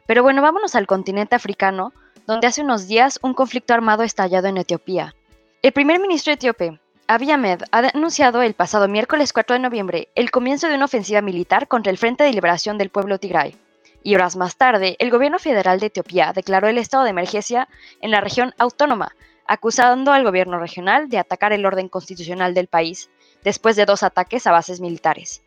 Pero 0.06 0.22
bueno, 0.22 0.42
vámonos 0.42 0.76
al 0.76 0.86
continente 0.86 1.34
africano, 1.34 1.94
donde 2.28 2.48
hace 2.48 2.62
unos 2.62 2.90
días 2.90 3.20
un 3.22 3.34
conflicto 3.34 3.74
armado 3.74 4.04
estallado 4.04 4.48
en 4.50 4.58
Etiopía. 4.58 5.16
El 5.62 5.72
primer 5.72 6.02
ministro 6.02 6.34
etíope, 6.34 6.78
Abiy 7.08 7.32
Ahmed, 7.32 7.62
ha 7.72 7.88
anunciado 7.94 8.42
el 8.42 8.54
pasado 8.54 8.90
miércoles 8.90 9.32
4 9.32 9.54
de 9.54 9.62
noviembre 9.62 10.10
el 10.16 10.30
comienzo 10.30 10.68
de 10.68 10.76
una 10.76 10.86
ofensiva 10.86 11.22
militar 11.22 11.70
contra 11.70 11.90
el 11.90 11.98
Frente 11.98 12.26
de 12.26 12.34
Liberación 12.34 12.78
del 12.78 12.90
Pueblo 12.90 13.18
Tigray. 13.18 13.56
Y 14.04 14.16
horas 14.16 14.36
más 14.36 14.58
tarde, 14.58 14.98
el 15.00 15.10
gobierno 15.10 15.40
federal 15.40 15.80
de 15.80 15.88
Etiopía 15.88 16.34
declaró 16.34 16.68
el 16.68 16.78
estado 16.78 17.06
de 17.06 17.12
emergencia 17.12 17.70
en 18.02 18.12
la 18.12 18.20
región 18.20 18.54
autónoma, 18.58 19.16
acusando 19.48 20.12
al 20.12 20.24
gobierno 20.24 20.60
regional 20.60 21.10
de 21.10 21.18
atacar 21.18 21.54
el 21.54 21.66
orden 21.66 21.88
constitucional 21.88 22.54
del 22.54 22.68
país 22.68 23.10
después 23.44 23.76
de 23.76 23.86
dos 23.86 24.04
ataques 24.04 24.46
a 24.46 24.52
bases 24.52 24.82
militares. 24.82 25.42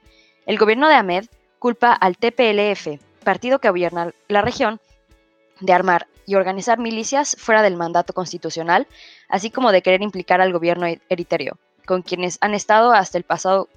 El 0.46 0.58
gobierno 0.58 0.88
de 0.88 0.94
Ahmed 0.94 1.26
culpa 1.58 1.92
al 1.92 2.16
TPLF, 2.16 3.00
partido 3.24 3.58
que 3.58 3.68
gobierna 3.68 4.12
la 4.28 4.42
región, 4.42 4.80
de 5.60 5.72
armar 5.72 6.06
y 6.26 6.34
organizar 6.34 6.78
milicias 6.78 7.36
fuera 7.38 7.62
del 7.62 7.76
mandato 7.76 8.12
constitucional, 8.12 8.86
así 9.28 9.50
como 9.50 9.72
de 9.72 9.82
querer 9.82 10.02
implicar 10.02 10.40
al 10.40 10.52
gobierno 10.52 10.86
eritreo, 11.08 11.58
con 11.86 12.02
quienes 12.02 12.38
han 12.40 12.54
estado 12.54 12.92
hasta 12.92 13.18
el 13.18 13.24
pasado, 13.24 13.68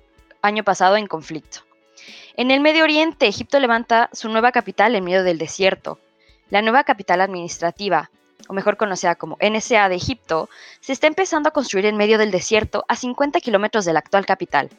año 0.41 0.63
pasado 0.63 0.98
en 0.98 1.07
conflicto. 1.07 1.68
En 2.35 2.51
el 2.51 2.61
Medio 2.61 2.83
Oriente, 2.83 3.27
Egipto 3.27 3.59
levanta 3.59 4.09
su 4.13 4.29
nueva 4.29 4.51
capital 4.51 4.95
en 4.95 5.03
medio 5.03 5.23
del 5.23 5.37
desierto. 5.37 5.99
La 6.49 6.61
nueva 6.61 6.83
capital 6.83 7.21
administrativa, 7.21 8.09
o 8.47 8.53
mejor 8.53 8.77
conocida 8.77 9.15
como 9.15 9.37
NSA 9.41 9.89
de 9.89 9.95
Egipto, 9.95 10.49
se 10.79 10.93
está 10.93 11.07
empezando 11.07 11.49
a 11.49 11.53
construir 11.53 11.85
en 11.85 11.97
medio 11.97 12.17
del 12.17 12.31
desierto 12.31 12.85
a 12.87 12.95
50 12.95 13.39
kilómetros 13.41 13.85
de 13.85 13.93
la 13.93 13.99
actual 13.99 14.25
capital. 14.25 14.69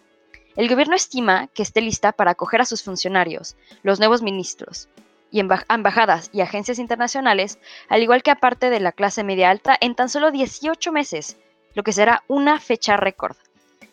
El 0.57 0.69
gobierno 0.69 0.97
estima 0.97 1.47
que 1.55 1.63
esté 1.63 1.81
lista 1.81 2.13
para 2.13 2.33
acoger 2.33 2.61
a 2.61 2.65
sus 2.65 2.83
funcionarios, 2.83 3.57
los 3.83 4.01
nuevos 4.01 4.23
ministros, 4.23 4.89
y 5.31 5.41
embajadas 5.41 6.31
y 6.33 6.41
agencias 6.41 6.79
internacionales, 6.79 7.59
al 7.89 8.03
igual 8.03 8.23
que 8.23 8.33
aparte 8.33 8.69
de 8.69 8.81
la 8.81 8.93
clase 8.93 9.23
media 9.23 9.51
alta, 9.51 9.77
en 9.81 9.95
tan 9.95 10.09
solo 10.09 10.31
18 10.31 10.91
meses, 10.93 11.37
lo 11.75 11.83
que 11.85 11.93
será 11.93 12.25
una 12.27 12.59
fecha 12.59 12.97
récord. 12.97 13.37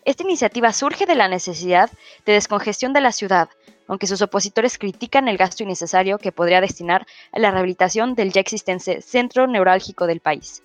Esta 0.07 0.23
iniciativa 0.23 0.71
surge 0.71 1.05
de 1.05 1.15
la 1.15 1.27
necesidad 1.27 1.91
de 2.25 2.31
descongestión 2.31 2.93
de 2.93 3.01
la 3.01 3.11
ciudad, 3.11 3.49
aunque 3.89 4.07
sus 4.07 4.21
opositores 4.21 4.77
critican 4.77 5.27
el 5.27 5.35
gasto 5.35 5.63
innecesario 5.63 6.17
que 6.17 6.31
podría 6.31 6.61
destinar 6.61 7.05
a 7.33 7.39
la 7.39 7.51
rehabilitación 7.51 8.15
del 8.15 8.31
ya 8.31 8.39
existente 8.39 9.01
centro 9.01 9.47
neurálgico 9.47 10.07
del 10.07 10.21
país. 10.21 10.63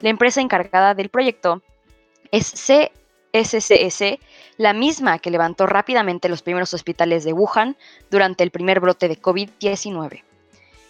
La 0.00 0.10
empresa 0.10 0.40
encargada 0.40 0.94
del 0.94 1.10
proyecto 1.10 1.62
es 2.32 2.50
CSCS, 2.50 4.18
la 4.56 4.72
misma 4.72 5.20
que 5.20 5.30
levantó 5.30 5.66
rápidamente 5.68 6.28
los 6.28 6.42
primeros 6.42 6.74
hospitales 6.74 7.22
de 7.22 7.32
Wuhan 7.32 7.76
durante 8.10 8.42
el 8.42 8.50
primer 8.50 8.80
brote 8.80 9.06
de 9.06 9.22
COVID-19. 9.22 10.24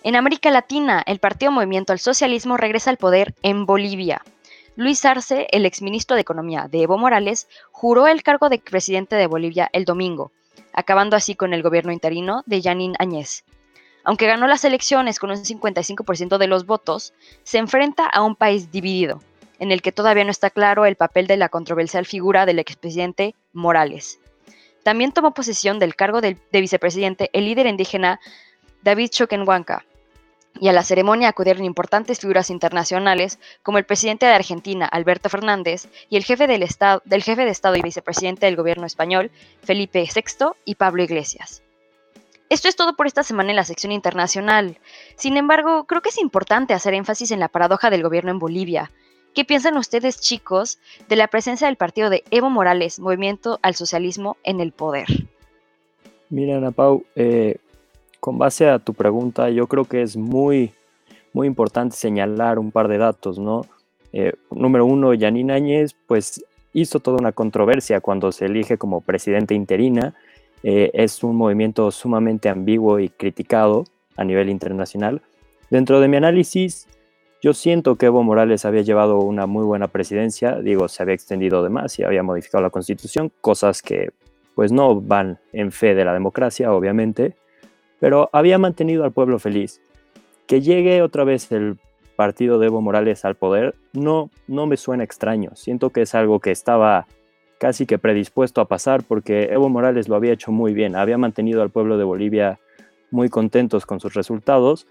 En 0.03 0.17
América 0.17 0.51
Latina, 0.51 1.03
el 1.05 1.19
Partido 1.19 1.53
Movimiento 1.53 1.93
al 1.93 1.99
Socialismo 1.99 2.57
regresa 2.57 2.89
al 2.89 2.97
poder 2.97 3.35
en 3.43 3.67
Bolivia. 3.67 4.23
Luis 4.75 5.05
Arce, 5.05 5.49
el 5.50 5.67
exministro 5.67 6.14
de 6.14 6.23
Economía 6.23 6.67
de 6.71 6.83
Evo 6.83 6.97
Morales, 6.97 7.47
juró 7.73 8.07
el 8.07 8.23
cargo 8.23 8.49
de 8.49 8.59
presidente 8.59 9.17
de 9.17 9.26
Bolivia 9.26 9.69
el 9.75 9.85
domingo, 9.85 10.33
acabando 10.73 11.14
así 11.14 11.35
con 11.35 11.52
el 11.52 11.62
gobierno 11.62 11.93
interino 11.93 12.43
de 12.47 12.62
Yanín 12.62 12.95
Añez. 12.99 13.45
Aunque 14.02 14.26
ganó 14.26 14.47
las 14.47 14.64
elecciones 14.64 15.19
con 15.19 15.31
un 15.31 15.37
55% 15.37 16.38
de 16.38 16.47
los 16.47 16.64
votos, 16.64 17.12
se 17.43 17.59
enfrenta 17.59 18.07
a 18.07 18.23
un 18.23 18.35
país 18.35 18.73
dividido, 18.73 19.23
en 19.59 19.73
el 19.73 19.83
que 19.83 19.93
todavía 19.93 20.25
no 20.25 20.31
está 20.31 20.49
claro 20.49 20.87
el 20.87 20.97
papel 20.97 21.26
de 21.26 21.37
la 21.37 21.50
controversial 21.50 22.07
figura 22.07 22.47
del 22.47 22.59
expresidente 22.59 23.35
Morales. 23.52 24.21
También 24.83 25.12
tomó 25.12 25.35
posesión 25.35 25.79
del 25.79 25.95
cargo 25.95 26.23
de, 26.23 26.38
vicepresidente 26.50 27.29
el 27.35 27.45
líder 27.45 27.67
indígena 27.67 28.21
David 28.83 29.11
Choquenhuanca, 29.11 29.85
y 30.61 30.69
a 30.69 30.73
la 30.73 30.83
ceremonia 30.83 31.29
acudieron 31.29 31.65
importantes 31.65 32.21
figuras 32.21 32.51
internacionales 32.51 33.39
como 33.63 33.79
el 33.79 33.85
presidente 33.85 34.27
de 34.27 34.33
Argentina, 34.33 34.87
Alberto 34.87 35.29
Fernández, 35.29 35.89
y 36.09 36.17
el 36.17 36.25
jefe, 36.25 36.47
del 36.47 36.63
Estado, 36.63 37.03
del 37.05 37.23
jefe 37.23 37.45
de 37.45 37.51
Estado 37.51 37.77
y 37.77 37.83
vicepresidente 37.83 38.47
del 38.47 38.57
gobierno 38.57 38.87
español, 38.87 39.31
Felipe 39.63 40.09
VI, 40.15 40.53
y 40.65 40.75
Pablo 40.77 41.03
Iglesias. 41.03 41.63
Esto 42.49 42.69
es 42.69 42.77
todo 42.77 42.97
por 42.97 43.07
esta 43.07 43.23
semana 43.23 43.51
en 43.51 43.57
la 43.57 43.65
sección 43.65 43.93
internacional. 43.93 44.79
Sin 45.17 45.39
embargo, 45.39 45.85
creo 45.85 46.03
que 46.03 46.11
es 46.11 46.19
importante 46.19 46.75
hacer 46.75 46.93
énfasis 46.93 47.31
en 47.31 47.41
la 47.41 47.49
paradoja 47.49 47.89
del 47.89 48.03
gobierno 48.03 48.31
en 48.31 48.39
Bolivia. 48.39 48.91
¿Qué 49.35 49.47
piensan 49.47 49.79
ustedes, 49.79 50.21
chicos, 50.21 50.79
de 51.09 51.17
la 51.17 51.29
presencia 51.29 51.67
del 51.67 51.77
partido 51.77 52.11
de 52.11 52.25
Evo 52.31 52.51
Morales, 52.51 53.01
Movimiento 53.01 53.59
al 53.63 53.75
Socialismo, 53.75 54.37
en 54.45 54.61
el 54.61 54.73
poder? 54.73 55.07
Mira, 56.29 56.59
Ana 56.59 56.73
Pau, 56.73 57.05
eh, 57.17 57.57
con 58.23 58.38
base 58.38 58.69
a 58.69 58.79
tu 58.79 58.95
pregunta, 58.95 59.50
yo 59.50 59.67
creo 59.67 59.85
que 59.85 60.00
es 60.00 60.17
muy, 60.17 60.73
muy 61.33 61.49
importante 61.49 61.97
señalar 61.97 62.61
un 62.61 62.71
par 62.71 62.87
de 62.87 62.97
datos, 62.97 63.37
¿no? 63.37 63.62
Eh, 64.12 64.35
número 64.52 64.87
uno, 64.87 65.12
Yanine 65.12 65.52
Áñez, 65.52 65.97
pues 66.07 66.45
hizo 66.73 67.00
toda 67.00 67.19
una 67.19 67.33
controversia 67.33 68.00
cuando 68.00 68.31
se 68.31 68.47
elige 68.47 68.79
como 68.79 69.00
presidente 69.00 69.57
interina. 69.57 70.14
Eh, 70.62 70.93
es 70.95 71.25
un 71.25 71.35
movimiento 71.35 71.91
sumamente 71.91 72.49
ambiguo 72.49 73.00
y 73.00 73.09
criticado 73.09 73.87
a 74.17 74.23
nivel 74.23 74.50
internacional. 74.50 75.21
Dentro 75.69 75.99
de 75.99 76.07
mi 76.07 76.17
análisis, 76.17 76.87
yo 77.43 77.52
siento 77.52 77.97
que 77.97 78.07
Evo 78.07 78.23
Morales 78.23 78.64
había 78.64 78.83
llevado 78.83 79.19
una 79.19 79.47
muy 79.47 79.64
buena 79.64 79.88
presidencia, 79.88 80.61
digo, 80.61 80.87
se 80.87 81.02
había 81.02 81.17
extendido 81.17 81.64
de 81.64 81.71
más 81.71 81.99
y 81.99 82.05
había 82.05 82.23
modificado 82.23 82.62
la 82.62 82.71
constitución, 82.71 83.33
cosas 83.41 83.83
que 83.83 84.11
pues 84.55 84.71
no 84.71 85.00
van 85.00 85.41
en 85.52 85.73
fe 85.73 85.97
de 85.97 86.05
la 86.05 86.12
democracia, 86.12 86.73
obviamente 86.73 87.35
pero 88.03 88.29
había 88.33 88.59
mantenido 88.59 89.05
al 89.05 89.13
pueblo 89.13 89.39
feliz. 89.39 89.81
Que 90.49 90.61
llegue 90.61 91.03
otra 91.03 91.23
vez 91.23 91.53
el 91.53 91.79
partido 92.17 92.59
de 92.59 92.67
Evo 92.67 92.81
Morales 92.81 93.25
al 93.25 93.37
poder 93.37 93.77
no, 93.93 94.29
no 94.49 94.67
me 94.67 94.77
suena 94.77 95.05
extraño. 95.05 95.53
Siento 95.55 95.91
que 95.91 96.03
es 96.03 96.17
algo 96.17 96.41
que 96.41 96.51
estaba 96.51 97.07
casi 97.61 97.87
que 97.87 97.99
predispuesto 97.99 98.61
a 98.61 98.67
pasar 98.67 99.05
porque 99.05 99.45
Evo 99.53 99.69
Morales 99.69 100.09
lo 100.09 100.17
había 100.17 100.33
hecho 100.33 100.51
muy 100.51 100.75
bien, 100.75 100.97
había 100.97 101.17
mantenido 101.17 101.63
al 101.63 101.71
pueblo 101.71 101.97
de 101.97 102.03
Bolivia 102.03 102.59
muy 103.13 103.29
contentos 103.29 103.87
con 103.87 104.01
sus 104.01 104.15
resultados. 104.15 104.89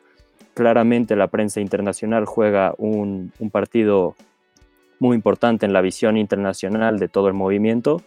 Claramente 0.53 1.17
la 1.17 1.27
prensa 1.27 1.59
internacional 1.59 2.25
juega 2.25 2.75
un, 2.77 3.33
un 3.39 3.49
partido 3.49 4.15
muy 4.99 5.17
importante 5.17 5.65
en 5.65 5.73
la 5.73 5.81
visión 5.81 6.15
internacional 6.15 6.97
de 6.97 7.09
todo 7.09 7.27
el 7.27 7.33
movimiento, 7.33 8.01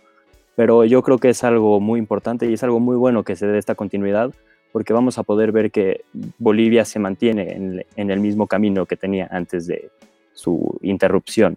pero 0.56 0.86
yo 0.86 1.02
creo 1.02 1.18
que 1.18 1.28
es 1.28 1.44
algo 1.44 1.78
muy 1.78 1.98
importante 1.98 2.48
y 2.48 2.54
es 2.54 2.62
algo 2.62 2.80
muy 2.80 2.96
bueno 2.96 3.22
que 3.22 3.36
se 3.36 3.46
dé 3.46 3.58
esta 3.58 3.74
continuidad 3.74 4.32
porque 4.74 4.92
vamos 4.92 5.18
a 5.18 5.22
poder 5.22 5.52
ver 5.52 5.70
que 5.70 6.04
Bolivia 6.36 6.84
se 6.84 6.98
mantiene 6.98 7.84
en, 7.94 8.10
el 8.10 8.18
mismo 8.18 8.48
camino 8.48 8.86
que 8.86 8.96
tenía 8.96 9.28
antes 9.30 9.68
de 9.68 9.92
su 10.32 10.80
interrupción. 10.82 11.56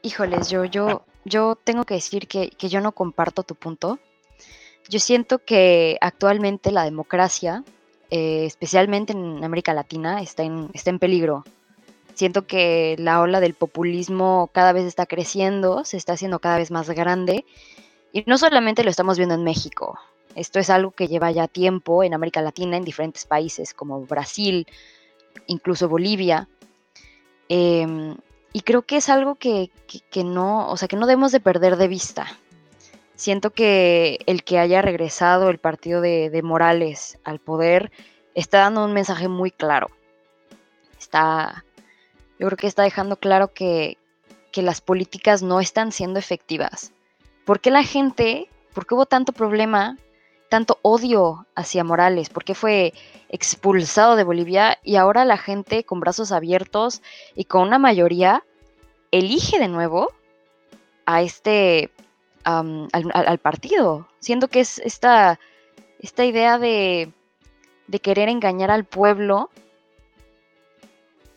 Híjoles, 0.00 0.48
yo, 0.48 0.64
yo, 0.64 1.02
yo 1.26 1.58
tengo 1.62 1.84
que 1.84 1.92
decir 1.92 2.26
que, 2.26 2.48
yo 2.58 2.80
no 2.80 2.92
comparto 2.92 3.42
tu 3.42 3.54
punto. 3.54 3.98
Yo 4.88 4.98
siento 4.98 5.40
que 5.40 5.98
actualmente 6.00 6.72
la 6.72 6.84
democracia, 6.84 7.62
eh, 8.10 8.46
especialmente 8.46 9.12
en 9.12 9.44
América 9.44 9.74
Latina, 9.74 10.22
está 10.22 10.42
en, 10.42 10.70
está 10.72 10.88
en 10.88 10.98
peligro. 10.98 11.44
Siento 12.14 12.46
que 12.46 12.96
la 12.98 13.20
ola 13.20 13.40
del 13.40 13.52
populismo 13.52 14.48
cada 14.54 14.72
vez 14.72 14.86
está 14.86 15.04
creciendo, 15.04 15.84
se 15.84 15.98
está 15.98 16.14
haciendo 16.14 16.38
cada 16.38 16.56
vez 16.56 16.70
más 16.70 16.88
grande 16.88 17.44
y 18.12 18.24
no 18.26 18.38
solamente 18.38 18.84
lo 18.84 18.90
estamos 18.90 19.18
viendo 19.18 19.34
en 19.34 19.44
México, 19.44 19.98
esto 20.36 20.58
es 20.58 20.68
algo 20.68 20.90
que 20.90 21.08
lleva 21.08 21.30
ya 21.30 21.48
tiempo 21.48 22.04
en 22.04 22.12
América 22.12 22.42
Latina, 22.42 22.76
en 22.76 22.84
diferentes 22.84 23.24
países 23.24 23.72
como 23.72 24.02
Brasil, 24.02 24.66
incluso 25.46 25.88
Bolivia. 25.88 26.46
Em, 27.48 28.16
y 28.52 28.60
creo 28.60 28.82
que 28.82 28.98
es 28.98 29.08
algo 29.08 29.36
que, 29.36 29.70
no, 30.24 30.68
o 30.70 30.76
sea, 30.76 30.88
que 30.88 30.96
no 30.96 31.06
debemos 31.06 31.32
de 31.32 31.40
perder 31.40 31.76
de 31.76 31.88
vista. 31.88 32.26
Siento 33.14 33.50
que 33.50 34.18
el 34.26 34.44
que 34.44 34.58
haya 34.58 34.82
regresado 34.82 35.48
el 35.48 35.58
partido 35.58 36.02
de, 36.02 36.40
Morales 36.44 37.18
al 37.24 37.38
poder 37.38 37.90
está 38.34 38.58
dando 38.58 38.84
un 38.84 38.92
mensaje 38.92 39.28
muy 39.28 39.50
claro. 39.50 39.88
Está, 40.98 41.64
yo 42.38 42.46
creo 42.46 42.58
que 42.58 42.66
está 42.66 42.82
dejando 42.82 43.16
claro 43.16 43.54
que, 43.54 43.96
que 44.52 44.60
las 44.60 44.82
políticas 44.82 45.42
no 45.42 45.60
están 45.60 45.92
siendo 45.92 46.18
efectivas 46.18 46.92
¿Por 47.46 47.60
qué 47.60 47.70
la 47.70 47.84
gente, 47.84 48.50
por 48.74 48.86
qué 48.86 48.96
hubo 48.96 49.06
tanto 49.06 49.32
problema, 49.32 49.96
tanto 50.50 50.80
odio 50.82 51.46
hacia 51.54 51.84
Morales? 51.84 52.28
¿Por 52.28 52.42
qué 52.42 52.56
fue 52.56 52.92
expulsado 53.28 54.16
de 54.16 54.24
Bolivia 54.24 54.78
y 54.82 54.96
ahora 54.96 55.24
la 55.24 55.36
gente 55.36 55.84
con 55.84 56.00
brazos 56.00 56.32
abiertos 56.32 57.02
y 57.36 57.44
con 57.44 57.62
una 57.62 57.78
mayoría 57.78 58.42
elige 59.12 59.60
de 59.60 59.68
nuevo 59.68 60.12
a 61.06 61.22
este, 61.22 61.92
al, 62.42 63.38
partido? 63.38 64.08
Siendo 64.18 64.48
que 64.48 64.58
es 64.58 64.80
esta, 64.80 65.38
esta 66.00 66.24
idea 66.24 66.58
de, 66.58 67.12
de 67.86 68.00
querer 68.00 68.28
engañar 68.28 68.72
al 68.72 68.84
pueblo 68.84 69.50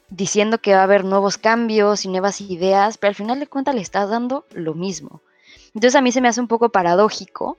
diciendo 0.10 0.58
que 0.58 0.74
va 0.74 0.80
a 0.80 0.86
haber 0.86 1.06
nuevos 1.06 1.38
cambios 1.38 2.04
y 2.04 2.08
nuevas 2.08 2.42
ideas, 2.42 2.98
pero 2.98 3.10
al 3.10 3.16
final 3.16 3.40
de 3.40 3.46
cuentas 3.46 3.76
le 3.76 3.82
estás 3.82 4.10
dando 4.10 4.48
lo 4.56 4.74
mismo. 4.74 5.22
Entonces 5.74 5.96
a 5.96 6.02
mí 6.02 6.12
se 6.12 6.22
me 6.22 6.28
hace 6.28 6.42
un 6.42 6.48
poco 6.48 6.70
paradójico 6.70 7.58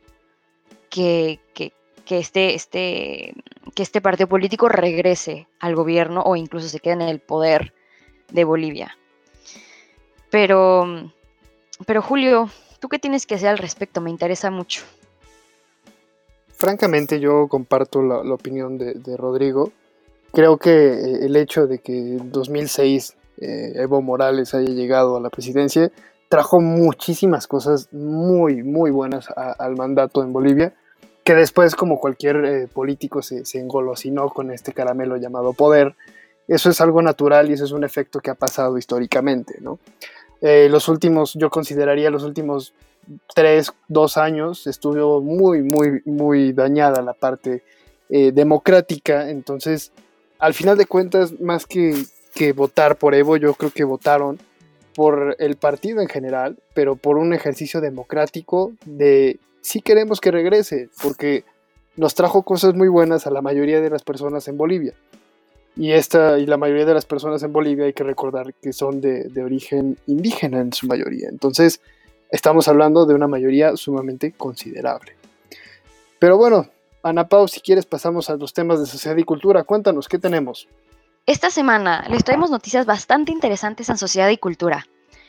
que, 0.89 1.41
este, 2.09 2.55
este, 2.55 3.35
que 3.75 3.83
este 3.83 4.01
partido 4.01 4.29
político 4.29 4.69
regrese 4.69 5.47
al 5.61 5.75
gobierno 5.75 6.23
o 6.23 6.37
incluso 6.37 6.69
se 6.69 6.81
quede 6.81 6.95
en 6.95 7.03
el 7.03 7.21
poder 7.21 7.73
de 8.33 8.45
Bolivia. 8.45 8.97
Pero, 10.31 11.11
pero 11.87 12.03
Julio, 12.03 12.51
¿tú 12.79 12.89
qué 12.89 12.99
tienes 12.99 13.27
que 13.27 13.37
decir 13.37 13.49
al 13.49 13.59
respecto? 13.59 14.01
Me 14.01 14.11
interesa 14.11 14.51
mucho. 14.51 14.83
Francamente, 16.49 17.21
yo 17.21 17.49
comparto 17.49 18.03
la, 18.03 18.19
opinión 18.35 18.77
de, 18.77 19.17
Rodrigo. 19.17 19.73
Creo 20.33 20.59
que 20.59 20.71
eh, 20.71 21.25
el 21.25 21.35
hecho 21.37 21.67
de 21.67 21.79
que 21.79 21.97
en 21.97 22.31
2006 22.31 23.17
eh, 23.39 23.73
Evo 23.77 24.03
Morales 24.03 24.55
haya 24.55 24.69
llegado 24.69 25.17
a 25.17 25.21
la 25.21 25.31
presidencia 25.31 25.91
trajo 26.31 26.61
muchísimas 26.61 27.49
cosas 27.49 27.89
muy, 27.93 28.63
muy 28.63 28.93
buenas 28.93 29.29
al 29.37 29.75
mandato 29.75 30.23
en 30.23 30.33
Bolivia, 30.33 30.73
que 31.25 31.35
después, 31.35 31.75
como 31.75 31.99
cualquier 31.99 32.37
eh, 32.45 32.69
político, 32.73 33.21
se, 33.21 33.45
se, 33.45 33.59
engolosinó 33.59 34.29
con 34.31 34.53
este 34.53 34.73
caramelo 34.73 35.17
llamado 35.17 35.53
poder. 35.53 35.97
Eso 36.47 36.71
es 36.71 36.81
algo 36.81 37.03
natural 37.03 37.51
y 37.51 37.55
eso 37.55 37.65
es 37.65 37.73
un 37.73 37.83
efecto 37.83 38.21
que 38.21 38.31
ha 38.31 38.37
pasado 38.37 38.79
históricamente, 38.79 39.59
¿no? 39.61 39.81
Eh, 40.41 40.69
los 40.71 40.89
últimos, 40.89 41.35
yo 41.35 41.51
consideraría 41.51 42.11
los 42.11 42.23
últimos 42.23 42.75
tres, 43.35 43.73
dos 43.89 44.17
años, 44.17 44.69
estuvo 44.69 45.21
muy, 45.21 45.63
muy, 45.63 46.01
muy 46.05 46.53
dañada 46.53 47.03
la 47.03 47.13
parte 47.13 47.65
eh, 48.09 48.31
democrática. 48.31 49.31
Entonces, 49.31 49.91
al 50.39 50.55
final 50.55 50.79
de 50.79 50.87
cuentas, 50.87 51.41
más 51.41 51.67
que, 51.67 52.05
que 52.37 52.53
votar 52.53 52.97
por 52.97 53.17
Evo, 53.17 53.37
yo 53.37 53.53
creo 53.55 53.73
que 53.73 53.83
votaron 53.83 54.39
por 55.01 55.35
el 55.39 55.57
partido 55.57 56.03
en 56.03 56.09
general, 56.09 56.59
pero 56.75 56.95
por 56.95 57.17
un 57.17 57.33
ejercicio 57.33 57.81
democrático 57.81 58.75
de 58.85 59.41
si 59.63 59.81
queremos 59.81 60.21
que 60.21 60.31
regrese, 60.31 60.91
porque 61.03 61.43
nos 61.97 62.15
trajo 62.15 62.43
cosas 62.43 62.75
muy 62.75 62.89
buenas 62.89 63.27
a 63.27 63.31
la 63.31 63.41
mayoría 63.41 63.81
de 63.81 63.89
las 63.89 64.03
personas 64.03 64.47
en 64.47 64.59
Bolivia. 64.59 64.93
Y 65.75 65.93
esta 65.93 66.39
y 66.39 66.45
la 66.45 66.59
mayoría 66.59 66.85
de 66.85 66.93
las 66.93 67.07
personas 67.07 67.43
en 67.43 67.51
Bolivia 67.51 67.87
hay 67.87 67.95
que 67.95 68.05
recordar 68.05 68.53
que 68.53 68.75
son 68.75 69.01
de, 69.01 69.25
de 69.25 69.43
origen 69.43 69.97
indígena 70.07 70.61
en 70.61 70.75
su 70.75 70.87
mayoría. 70.87 71.31
Entonces, 71.31 71.81
estamos 72.31 72.69
hablando 72.69 73.07
de 73.07 73.15
una 73.15 73.27
mayoría 73.27 73.79
sumamente 73.79 74.33
considerable. 74.33 75.13
Pero 76.19 76.37
bueno, 76.37 76.69
Ana 77.03 77.27
Pau, 77.27 77.49
si 77.49 77.63
quieres 77.63 77.87
pasamos 77.87 78.29
a 78.29 78.37
los 78.37 78.53
temas 78.53 78.79
de 78.81 78.85
sociedad 78.85 79.17
y 79.17 79.25
cultura. 79.25 79.65
Cuéntanos, 79.65 80.09
¿qué 80.09 80.19
tenemos? 80.19 80.69
Esta 81.31 81.49
semana 81.49 82.05
les 82.09 82.25
traemos 82.25 82.51
noticias 82.51 82.87
bastante 82.87 83.31
interesantes 83.31 83.89
en 83.89 83.97
sociedad 83.97 84.31
y 84.31 84.37
cultura. 84.37 84.89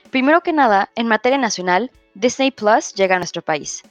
Primero 0.10 0.42
que 0.42 0.52
nada, 0.52 0.90
en 0.96 1.06
materia 1.06 1.38
nacional, 1.38 1.92
Disney 2.16 2.50
Plus 2.50 2.96
llega 2.96 3.18
a 3.18 3.20
nuestro 3.20 3.44
país. 3.44 3.84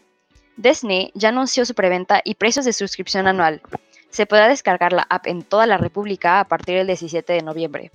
Disney 0.57 1.13
ya 1.15 1.29
anunció 1.29 1.65
su 1.65 1.73
preventa 1.73 2.21
y 2.25 2.35
precios 2.35 2.65
de 2.65 2.73
suscripción 2.73 3.29
anual. 3.29 3.63
Se 4.09 4.27
podrá 4.27 4.49
descargar 4.49 4.93
la 4.93 5.07
app 5.09 5.29
en 5.29 5.43
toda 5.43 5.69
la 5.69 5.79
República 5.79 6.41
a 6.41 6.49
partir 6.49 6.79
del 6.79 6.89
17 6.89 7.33
de 7.33 7.43
noviembre. 7.43 7.93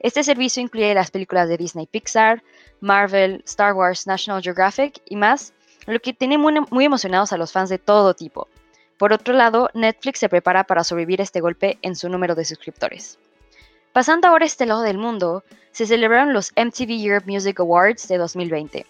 Este 0.00 0.24
servicio 0.24 0.62
incluye 0.62 0.94
las 0.94 1.10
películas 1.10 1.46
de 1.50 1.58
Disney 1.58 1.86
Pixar, 1.86 2.42
Marvel, 2.80 3.42
Star 3.44 3.74
Wars, 3.74 4.06
National 4.06 4.42
Geographic 4.42 5.02
y 5.04 5.16
más, 5.16 5.52
lo 5.86 6.00
que 6.00 6.14
tiene 6.14 6.38
muy, 6.38 6.54
muy 6.70 6.86
emocionados 6.86 7.34
a 7.34 7.36
los 7.36 7.52
fans 7.52 7.68
de 7.68 7.76
todo 7.76 8.14
tipo. 8.14 8.48
Por 8.96 9.12
otro 9.12 9.34
lado, 9.34 9.68
Netflix 9.74 10.20
se 10.20 10.30
prepara 10.30 10.64
para 10.64 10.84
sobrevivir 10.84 11.20
este 11.20 11.42
golpe 11.42 11.78
en 11.82 11.96
su 11.96 12.08
número 12.08 12.34
de 12.34 12.46
suscriptores. 12.46 13.18
Pasando 13.98 14.28
ahora 14.28 14.44
a 14.44 14.46
este 14.46 14.64
lado 14.64 14.82
del 14.82 14.96
mundo, 14.96 15.42
se 15.72 15.84
celebraron 15.84 16.32
los 16.32 16.52
MTV 16.52 17.04
Europe 17.04 17.28
Music 17.28 17.58
Awards 17.58 18.06
de 18.06 18.16
2020. 18.16 18.86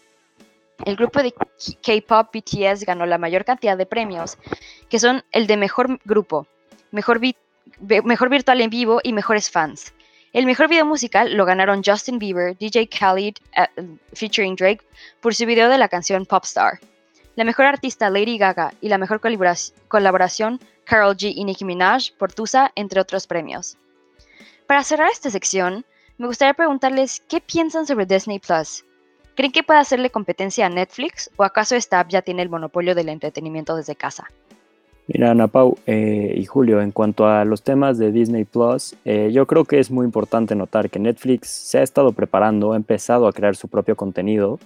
El 0.84 0.96
grupo 0.96 1.22
de 1.22 1.32
K-pop 1.32 2.28
BTS 2.30 2.84
ganó 2.84 3.06
la 3.06 3.16
mayor 3.16 3.46
cantidad 3.46 3.78
de 3.78 3.86
premios, 3.86 4.36
que 4.90 4.98
son 4.98 5.24
el 5.32 5.46
de 5.46 5.56
mejor 5.56 5.98
grupo, 6.04 6.46
mejor, 6.90 7.22
mejor 7.80 8.28
virtual 8.28 8.60
en 8.60 8.68
vivo 8.68 9.00
y 9.02 9.14
mejores 9.14 9.50
fans. 9.50 9.94
El 10.34 10.44
mejor 10.44 10.68
video 10.68 10.84
musical 10.84 11.32
lo 11.32 11.46
ganaron 11.46 11.82
Justin 11.82 12.18
Bieber, 12.18 12.54
DJ 12.58 12.90
Khaled 12.90 13.36
uh, 13.56 13.96
featuring 14.12 14.56
Drake 14.56 14.84
por 15.22 15.34
su 15.34 15.46
video 15.46 15.70
de 15.70 15.78
la 15.78 15.88
canción 15.88 16.26
Popstar. 16.26 16.80
La 17.34 17.44
mejor 17.44 17.64
artista 17.64 18.10
Lady 18.10 18.36
Gaga 18.36 18.74
y 18.82 18.90
la 18.90 18.98
mejor 18.98 19.22
colaboración 19.88 20.60
Carol 20.84 21.16
G 21.16 21.32
y 21.34 21.46
Nicki 21.46 21.64
Minaj 21.64 22.12
por 22.18 22.30
Tusa, 22.30 22.72
entre 22.74 23.00
otros 23.00 23.26
premios. 23.26 23.78
Para 24.68 24.84
cerrar 24.84 25.08
esta 25.10 25.30
sección, 25.30 25.86
me 26.18 26.26
gustaría 26.26 26.52
preguntarles 26.52 27.22
qué 27.26 27.40
piensan 27.40 27.86
sobre 27.86 28.04
Disney 28.04 28.38
Plus. 28.38 28.84
¿Creen 29.34 29.50
que 29.50 29.62
puede 29.62 29.80
hacerle 29.80 30.10
competencia 30.10 30.66
a 30.66 30.68
Netflix 30.68 31.30
o 31.36 31.44
acaso 31.44 31.74
esta 31.74 32.00
app 32.00 32.10
ya 32.10 32.20
tiene 32.20 32.42
el 32.42 32.50
monopolio 32.50 32.94
del 32.94 33.08
entretenimiento 33.08 33.74
desde 33.74 33.96
casa? 33.96 34.26
Mira, 35.06 35.30
Ana 35.30 35.48
Pau 35.48 35.78
eh, 35.86 36.34
y 36.36 36.44
Julio, 36.44 36.82
en 36.82 36.90
cuanto 36.90 37.26
a 37.26 37.46
los 37.46 37.62
temas 37.62 37.96
de 37.96 38.12
Disney 38.12 38.44
Plus, 38.44 38.94
eh, 39.06 39.30
yo 39.32 39.46
creo 39.46 39.64
que 39.64 39.78
es 39.78 39.90
muy 39.90 40.04
importante 40.04 40.54
notar 40.54 40.90
que 40.90 40.98
Netflix 40.98 41.48
se 41.48 41.78
ha 41.78 41.82
estado 41.82 42.12
preparando, 42.12 42.74
ha 42.74 42.76
empezado 42.76 43.26
a 43.26 43.32
crear 43.32 43.56
su 43.56 43.68
propio 43.68 43.96
contenido 43.96 44.58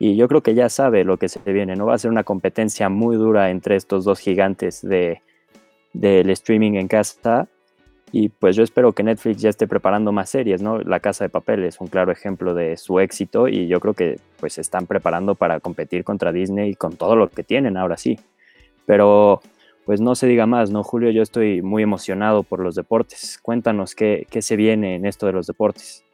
y 0.00 0.16
yo 0.16 0.26
creo 0.26 0.42
que 0.42 0.56
ya 0.56 0.68
sabe 0.68 1.04
lo 1.04 1.18
que 1.18 1.28
se 1.28 1.38
viene. 1.52 1.76
No 1.76 1.86
va 1.86 1.94
a 1.94 1.98
ser 1.98 2.10
una 2.10 2.24
competencia 2.24 2.88
muy 2.88 3.14
dura 3.14 3.50
entre 3.50 3.76
estos 3.76 4.04
dos 4.04 4.18
gigantes 4.18 4.82
de, 4.82 5.22
del 5.92 6.30
streaming 6.30 6.72
en 6.72 6.88
casa 6.88 7.48
y 8.12 8.28
pues 8.28 8.56
yo 8.56 8.64
espero 8.64 8.92
que 8.92 9.02
Netflix 9.02 9.40
ya 9.40 9.50
esté 9.50 9.66
preparando 9.68 10.10
más 10.10 10.30
series, 10.30 10.62
¿no? 10.62 10.80
La 10.80 11.00
Casa 11.00 11.24
de 11.24 11.28
Papel 11.28 11.64
es 11.64 11.80
un 11.80 11.86
claro 11.86 12.10
ejemplo 12.10 12.54
de 12.54 12.76
su 12.76 12.98
éxito 12.98 13.46
y 13.46 13.68
yo 13.68 13.78
creo 13.78 13.94
que 13.94 14.18
pues 14.38 14.54
se 14.54 14.60
están 14.60 14.86
preparando 14.86 15.36
para 15.36 15.60
competir 15.60 16.02
contra 16.02 16.32
Disney 16.32 16.74
con 16.74 16.96
todo 16.96 17.14
lo 17.14 17.28
que 17.28 17.44
tienen 17.44 17.76
ahora 17.76 17.96
sí. 17.96 18.18
Pero 18.84 19.40
pues 19.84 20.00
no 20.00 20.16
se 20.16 20.26
diga 20.26 20.46
más, 20.46 20.70
¿no, 20.70 20.82
Julio? 20.82 21.10
Yo 21.10 21.22
estoy 21.22 21.62
muy 21.62 21.84
emocionado 21.84 22.42
por 22.42 22.60
los 22.60 22.74
deportes. 22.74 23.38
Cuéntanos 23.40 23.94
qué, 23.94 24.26
qué 24.28 24.42
se 24.42 24.56
viene 24.56 24.96
en 24.96 25.06
esto 25.06 25.26
de 25.26 25.32
los 25.32 25.46
deportes. 25.46 26.04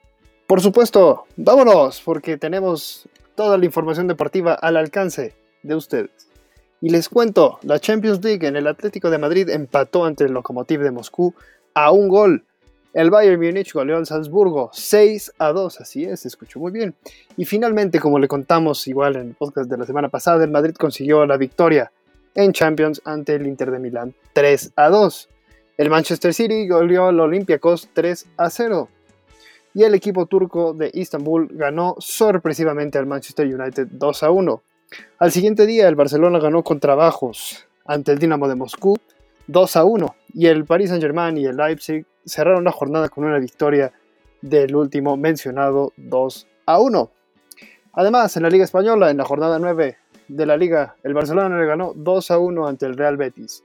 Por 0.46 0.60
supuesto, 0.60 1.24
vámonos, 1.36 2.02
porque 2.04 2.36
tenemos 2.36 3.08
toda 3.34 3.56
la 3.56 3.64
información 3.64 4.06
deportiva 4.06 4.54
al 4.54 4.76
alcance 4.76 5.34
de 5.62 5.74
ustedes. 5.74 6.28
Y 6.80 6.90
les 6.90 7.08
cuento, 7.08 7.58
la 7.62 7.80
Champions 7.80 8.22
League 8.22 8.46
en 8.46 8.54
el 8.54 8.66
Atlético 8.66 9.08
de 9.10 9.18
Madrid 9.18 9.48
empató 9.48 10.04
ante 10.04 10.24
el 10.24 10.32
Lokomotiv 10.32 10.80
de 10.80 10.90
Moscú 10.90 11.34
a 11.76 11.92
un 11.92 12.08
gol. 12.08 12.42
El 12.94 13.10
Bayern 13.10 13.38
Múnich 13.38 13.74
goleó 13.74 13.98
al 13.98 14.06
Salzburgo 14.06 14.70
6 14.72 15.34
a 15.38 15.52
2, 15.52 15.82
así 15.82 16.04
es, 16.04 16.20
se 16.20 16.28
escuchó 16.28 16.58
muy 16.58 16.72
bien. 16.72 16.94
Y 17.36 17.44
finalmente, 17.44 18.00
como 18.00 18.18
le 18.18 18.26
contamos 18.26 18.88
igual 18.88 19.16
en 19.16 19.28
el 19.28 19.34
podcast 19.34 19.68
de 19.68 19.76
la 19.76 19.84
semana 19.84 20.08
pasada, 20.08 20.42
el 20.42 20.50
Madrid 20.50 20.74
consiguió 20.74 21.26
la 21.26 21.36
victoria 21.36 21.92
en 22.34 22.54
Champions 22.54 23.02
ante 23.04 23.34
el 23.34 23.46
Inter 23.46 23.70
de 23.70 23.78
Milán 23.78 24.14
3 24.32 24.72
a 24.74 24.88
2. 24.88 25.28
El 25.76 25.90
Manchester 25.90 26.32
City 26.32 26.66
goleó 26.66 27.08
al 27.08 27.20
Olympiacos 27.20 27.90
3 27.92 28.26
a 28.38 28.48
0. 28.48 28.88
Y 29.74 29.82
el 29.82 29.94
equipo 29.94 30.24
turco 30.24 30.72
de 30.72 30.90
Istanbul 30.94 31.48
ganó 31.52 31.96
sorpresivamente 31.98 32.96
al 32.96 33.04
Manchester 33.04 33.46
United 33.46 33.88
2 33.90 34.22
a 34.22 34.30
1. 34.30 34.62
Al 35.18 35.30
siguiente 35.30 35.66
día, 35.66 35.88
el 35.88 35.94
Barcelona 35.94 36.38
ganó 36.38 36.64
con 36.64 36.80
trabajos 36.80 37.66
ante 37.84 38.12
el 38.12 38.18
Dinamo 38.18 38.48
de 38.48 38.54
Moscú 38.54 38.96
2 39.48 39.76
a 39.76 39.84
1 39.84 40.16
y 40.34 40.46
el 40.46 40.64
Paris 40.64 40.90
Saint-Germain 40.90 41.36
y 41.38 41.46
el 41.46 41.56
Leipzig 41.56 42.04
cerraron 42.24 42.64
la 42.64 42.72
jornada 42.72 43.08
con 43.08 43.24
una 43.24 43.38
victoria 43.38 43.92
del 44.42 44.74
último 44.74 45.16
mencionado 45.16 45.92
2 45.96 46.46
a 46.66 46.80
1. 46.80 47.10
Además, 47.92 48.36
en 48.36 48.42
la 48.42 48.50
Liga 48.50 48.64
Española, 48.64 49.10
en 49.10 49.16
la 49.16 49.24
jornada 49.24 49.58
9 49.58 49.96
de 50.28 50.46
la 50.46 50.56
Liga, 50.56 50.96
el 51.02 51.14
Barcelona 51.14 51.58
le 51.58 51.66
ganó 51.66 51.92
2 51.94 52.30
a 52.30 52.38
1 52.38 52.66
ante 52.66 52.86
el 52.86 52.96
Real 52.96 53.16
Betis. 53.16 53.62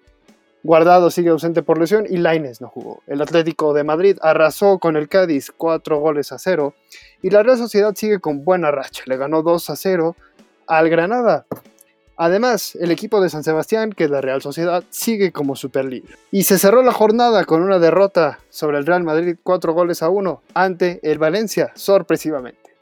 Guardado 0.63 1.09
sigue 1.09 1.29
ausente 1.29 1.63
por 1.63 1.79
lesión 1.79 2.05
y 2.07 2.17
Laines 2.17 2.61
no 2.61 2.67
jugó. 2.67 3.01
El 3.07 3.21
Atlético 3.21 3.73
de 3.73 3.83
Madrid 3.83 4.17
arrasó 4.21 4.77
con 4.77 4.95
el 4.95 5.09
Cádiz 5.09 5.51
4 5.57 5.99
goles 5.99 6.31
a 6.31 6.37
0 6.37 6.75
y 7.23 7.31
la 7.31 7.41
Real 7.41 7.57
Sociedad 7.57 7.95
sigue 7.95 8.19
con 8.19 8.45
buena 8.45 8.69
racha. 8.69 9.03
Le 9.07 9.17
ganó 9.17 9.41
2 9.41 9.69
a 9.71 9.75
0 9.75 10.15
al 10.67 10.89
Granada. 10.89 11.47
Además, 12.23 12.75
el 12.75 12.91
equipo 12.91 13.19
de 13.19 13.31
San 13.31 13.43
Sebastián, 13.43 13.93
que 13.93 14.03
es 14.03 14.11
la 14.11 14.21
Real 14.21 14.43
Sociedad, 14.43 14.83
sigue 14.91 15.31
como 15.31 15.55
superlíder. 15.55 16.19
Y 16.29 16.43
se 16.43 16.59
cerró 16.59 16.83
la 16.83 16.91
jornada 16.91 17.45
con 17.45 17.63
una 17.63 17.79
derrota 17.79 18.37
sobre 18.51 18.77
el 18.77 18.85
Real 18.85 19.03
Madrid 19.03 19.37
4 19.41 19.73
goles 19.73 20.03
a 20.03 20.09
1 20.09 20.39
ante 20.53 20.99
el 21.01 21.17
Valencia, 21.17 21.71
sorpresivamente. 21.73 22.75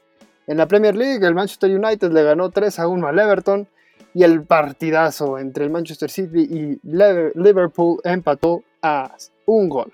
En 0.46 0.58
la 0.58 0.68
Premier 0.68 0.94
League, 0.94 1.26
el 1.26 1.34
Manchester 1.34 1.70
United 1.70 2.12
le 2.12 2.22
ganó 2.22 2.50
3 2.50 2.80
a 2.80 2.86
1 2.86 3.06
al 3.06 3.18
Everton 3.18 3.66
y 4.12 4.24
el 4.24 4.42
partidazo 4.42 5.38
entre 5.38 5.64
el 5.64 5.70
Manchester 5.70 6.10
City 6.10 6.42
y 6.42 6.78
Liverpool 6.82 7.98
empató 8.04 8.62
a 8.82 9.16
un 9.46 9.70
gol. 9.70 9.90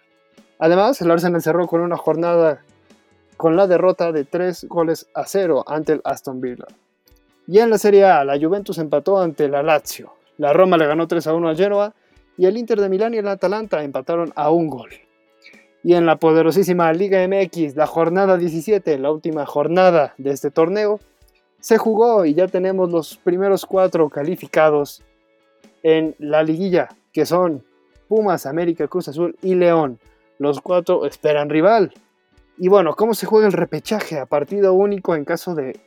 Además, 0.59 1.01
el 1.03 1.11
Arsenal 1.13 1.41
cerró 1.41 1.69
con 1.69 1.83
una 1.83 1.97
jornada 1.97 2.65
con 3.37 3.55
la 3.55 3.69
derrota 3.69 4.11
de 4.11 4.25
3 4.25 4.67
goles 4.69 5.07
a 5.15 5.25
0 5.25 5.63
ante 5.69 5.93
el 5.93 6.01
Aston 6.03 6.41
Villa. 6.41 6.67
Y 7.47 7.59
en 7.61 7.71
la 7.71 7.79
Serie 7.79 8.05
A, 8.05 8.25
la 8.25 8.39
Juventus 8.39 8.79
empató 8.79 9.19
ante 9.19 9.49
la 9.49 9.63
Lazio. 9.63 10.15
La 10.39 10.53
Roma 10.53 10.77
le 10.77 10.87
ganó 10.87 11.07
3 11.07 11.27
a 11.29 11.35
1 11.35 11.49
a 11.49 11.55
Genoa 11.55 11.95
y 12.37 12.47
el 12.47 12.57
Inter 12.59 12.81
de 12.81 12.89
Milán 12.89 13.15
y 13.15 13.19
el 13.19 13.29
Atalanta 13.29 13.83
empataron 13.83 14.33
a 14.35 14.51
un 14.51 14.69
gol. 14.69 14.91
Y 15.83 15.95
en 15.95 16.05
la 16.05 16.17
poderosísima 16.17 16.93
Liga 16.93 17.27
MX, 17.27 17.77
la 17.77 17.87
jornada 17.87 18.37
17, 18.37 18.99
la 18.99 19.13
última 19.13 19.47
jornada 19.47 20.15
de 20.19 20.31
este 20.31 20.51
torneo, 20.51 20.99
se 21.61 21.79
jugó 21.79 22.25
y 22.25 22.35
ya 22.35 22.49
tenemos 22.49 22.91
los 22.91 23.17
primeros 23.17 23.65
cuatro 23.65 24.09
calificados 24.09 25.03
en 25.83 26.17
la 26.19 26.43
liguilla, 26.43 26.89
que 27.13 27.25
son 27.25 27.65
Pumas, 28.09 28.47
América, 28.47 28.89
Cruz 28.89 29.09
Azul 29.09 29.37
y 29.43 29.55
León. 29.55 30.01
Los 30.39 30.61
cuatro 30.61 31.07
esperan 31.07 31.49
rival. 31.49 31.95
Y 32.59 32.69
bueno, 32.69 32.95
¿cómo 32.95 33.15
se 33.15 33.27
juega 33.27 33.47
el 33.47 33.53
repechaje 33.53 34.19
a 34.19 34.27
partido 34.27 34.75
único 34.75 35.15
en 35.15 35.25
caso 35.25 35.55
de 35.55 35.81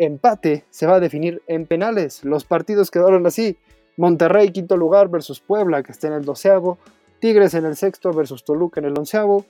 empate 0.00 0.64
se 0.70 0.86
va 0.86 0.96
a 0.96 1.00
definir 1.00 1.42
en 1.46 1.66
penales. 1.66 2.24
Los 2.24 2.44
partidos 2.44 2.90
quedaron 2.90 3.26
así. 3.26 3.58
Monterrey 3.96 4.50
quinto 4.50 4.76
lugar 4.76 5.08
versus 5.08 5.40
Puebla, 5.40 5.82
que 5.82 5.92
está 5.92 6.08
en 6.08 6.14
el 6.14 6.24
doceavo. 6.24 6.78
Tigres 7.20 7.54
en 7.54 7.66
el 7.66 7.76
sexto 7.76 8.12
versus 8.12 8.44
Toluca 8.44 8.80
en 8.80 8.86
el 8.86 8.98
onceavo. 8.98 9.44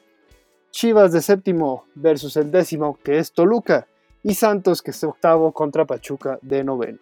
Chivas 0.73 1.13
de 1.13 1.21
séptimo 1.23 1.85
versus 1.95 2.37
el 2.37 2.51
décimo, 2.51 2.99
que 3.03 3.19
es 3.19 3.33
Toluca. 3.33 3.87
Y 4.23 4.35
Santos, 4.35 4.83
que 4.83 4.91
es 4.91 5.05
octavo, 5.05 5.53
contra 5.53 5.85
Pachuca 5.85 6.39
de 6.43 6.65
noveno. 6.65 6.99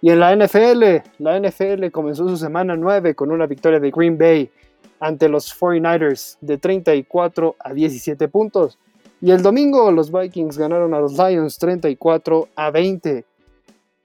Y 0.00 0.10
en 0.10 0.18
la 0.18 0.34
NFL, 0.34 1.02
la 1.18 1.38
NFL 1.38 1.90
comenzó 1.92 2.28
su 2.28 2.36
semana 2.36 2.74
9 2.74 3.14
con 3.14 3.30
una 3.30 3.46
victoria 3.46 3.78
de 3.78 3.92
Green 3.92 4.18
Bay 4.18 4.50
ante 4.98 5.28
los 5.28 5.56
49ers 5.56 6.36
de 6.40 6.58
34 6.58 7.56
a 7.60 7.72
17 7.72 8.26
puntos. 8.26 8.78
Y 9.22 9.30
el 9.30 9.40
domingo 9.40 9.92
los 9.92 10.10
Vikings 10.10 10.58
ganaron 10.58 10.94
a 10.94 10.98
los 10.98 11.12
Lions 11.12 11.56
34 11.56 12.48
a 12.56 12.70
20. 12.72 13.24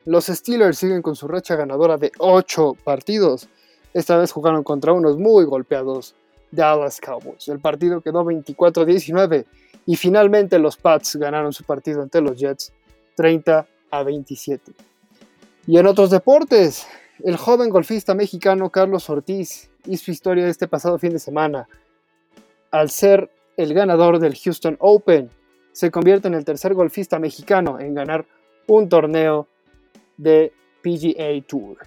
Los 0.05 0.27
Steelers 0.27 0.77
siguen 0.77 1.01
con 1.01 1.15
su 1.15 1.27
racha 1.27 1.55
ganadora 1.55 1.97
de 1.97 2.11
8 2.19 2.77
partidos. 2.83 3.49
Esta 3.95 4.15
vez 4.15 4.31
jugaron 4.31 4.63
contra 4.63 4.93
unos 4.93 5.17
muy 5.17 5.43
golpeados 5.45 6.13
Dallas 6.51 7.01
Cowboys. 7.01 7.47
El 7.47 7.59
partido 7.59 7.99
quedó 8.01 8.23
24-19 8.23 9.45
y 9.87 9.95
finalmente 9.95 10.59
los 10.59 10.77
Pats 10.77 11.15
ganaron 11.15 11.51
su 11.51 11.63
partido 11.63 12.03
ante 12.03 12.21
los 12.21 12.37
Jets 12.37 12.71
30 13.15 13.65
a 13.89 14.03
27. 14.03 14.71
Y 15.65 15.79
en 15.79 15.87
otros 15.87 16.11
deportes, 16.11 16.85
el 17.23 17.37
joven 17.37 17.71
golfista 17.71 18.13
mexicano 18.13 18.69
Carlos 18.69 19.09
Ortiz 19.09 19.71
hizo 19.87 20.11
historia 20.11 20.47
este 20.47 20.67
pasado 20.67 20.99
fin 20.99 21.13
de 21.13 21.19
semana 21.19 21.67
al 22.69 22.91
ser 22.91 23.31
el 23.57 23.73
ganador 23.73 24.19
del 24.19 24.35
Houston 24.35 24.77
Open. 24.79 25.29
Se 25.71 25.91
convierte 25.91 26.27
en 26.27 26.35
el 26.35 26.45
tercer 26.45 26.73
golfista 26.73 27.19
mexicano 27.19 27.79
en 27.79 27.93
ganar 27.93 28.25
un 28.67 28.87
torneo 28.87 29.47
de 30.17 30.53
PGA 30.81 31.45
Tour. 31.45 31.77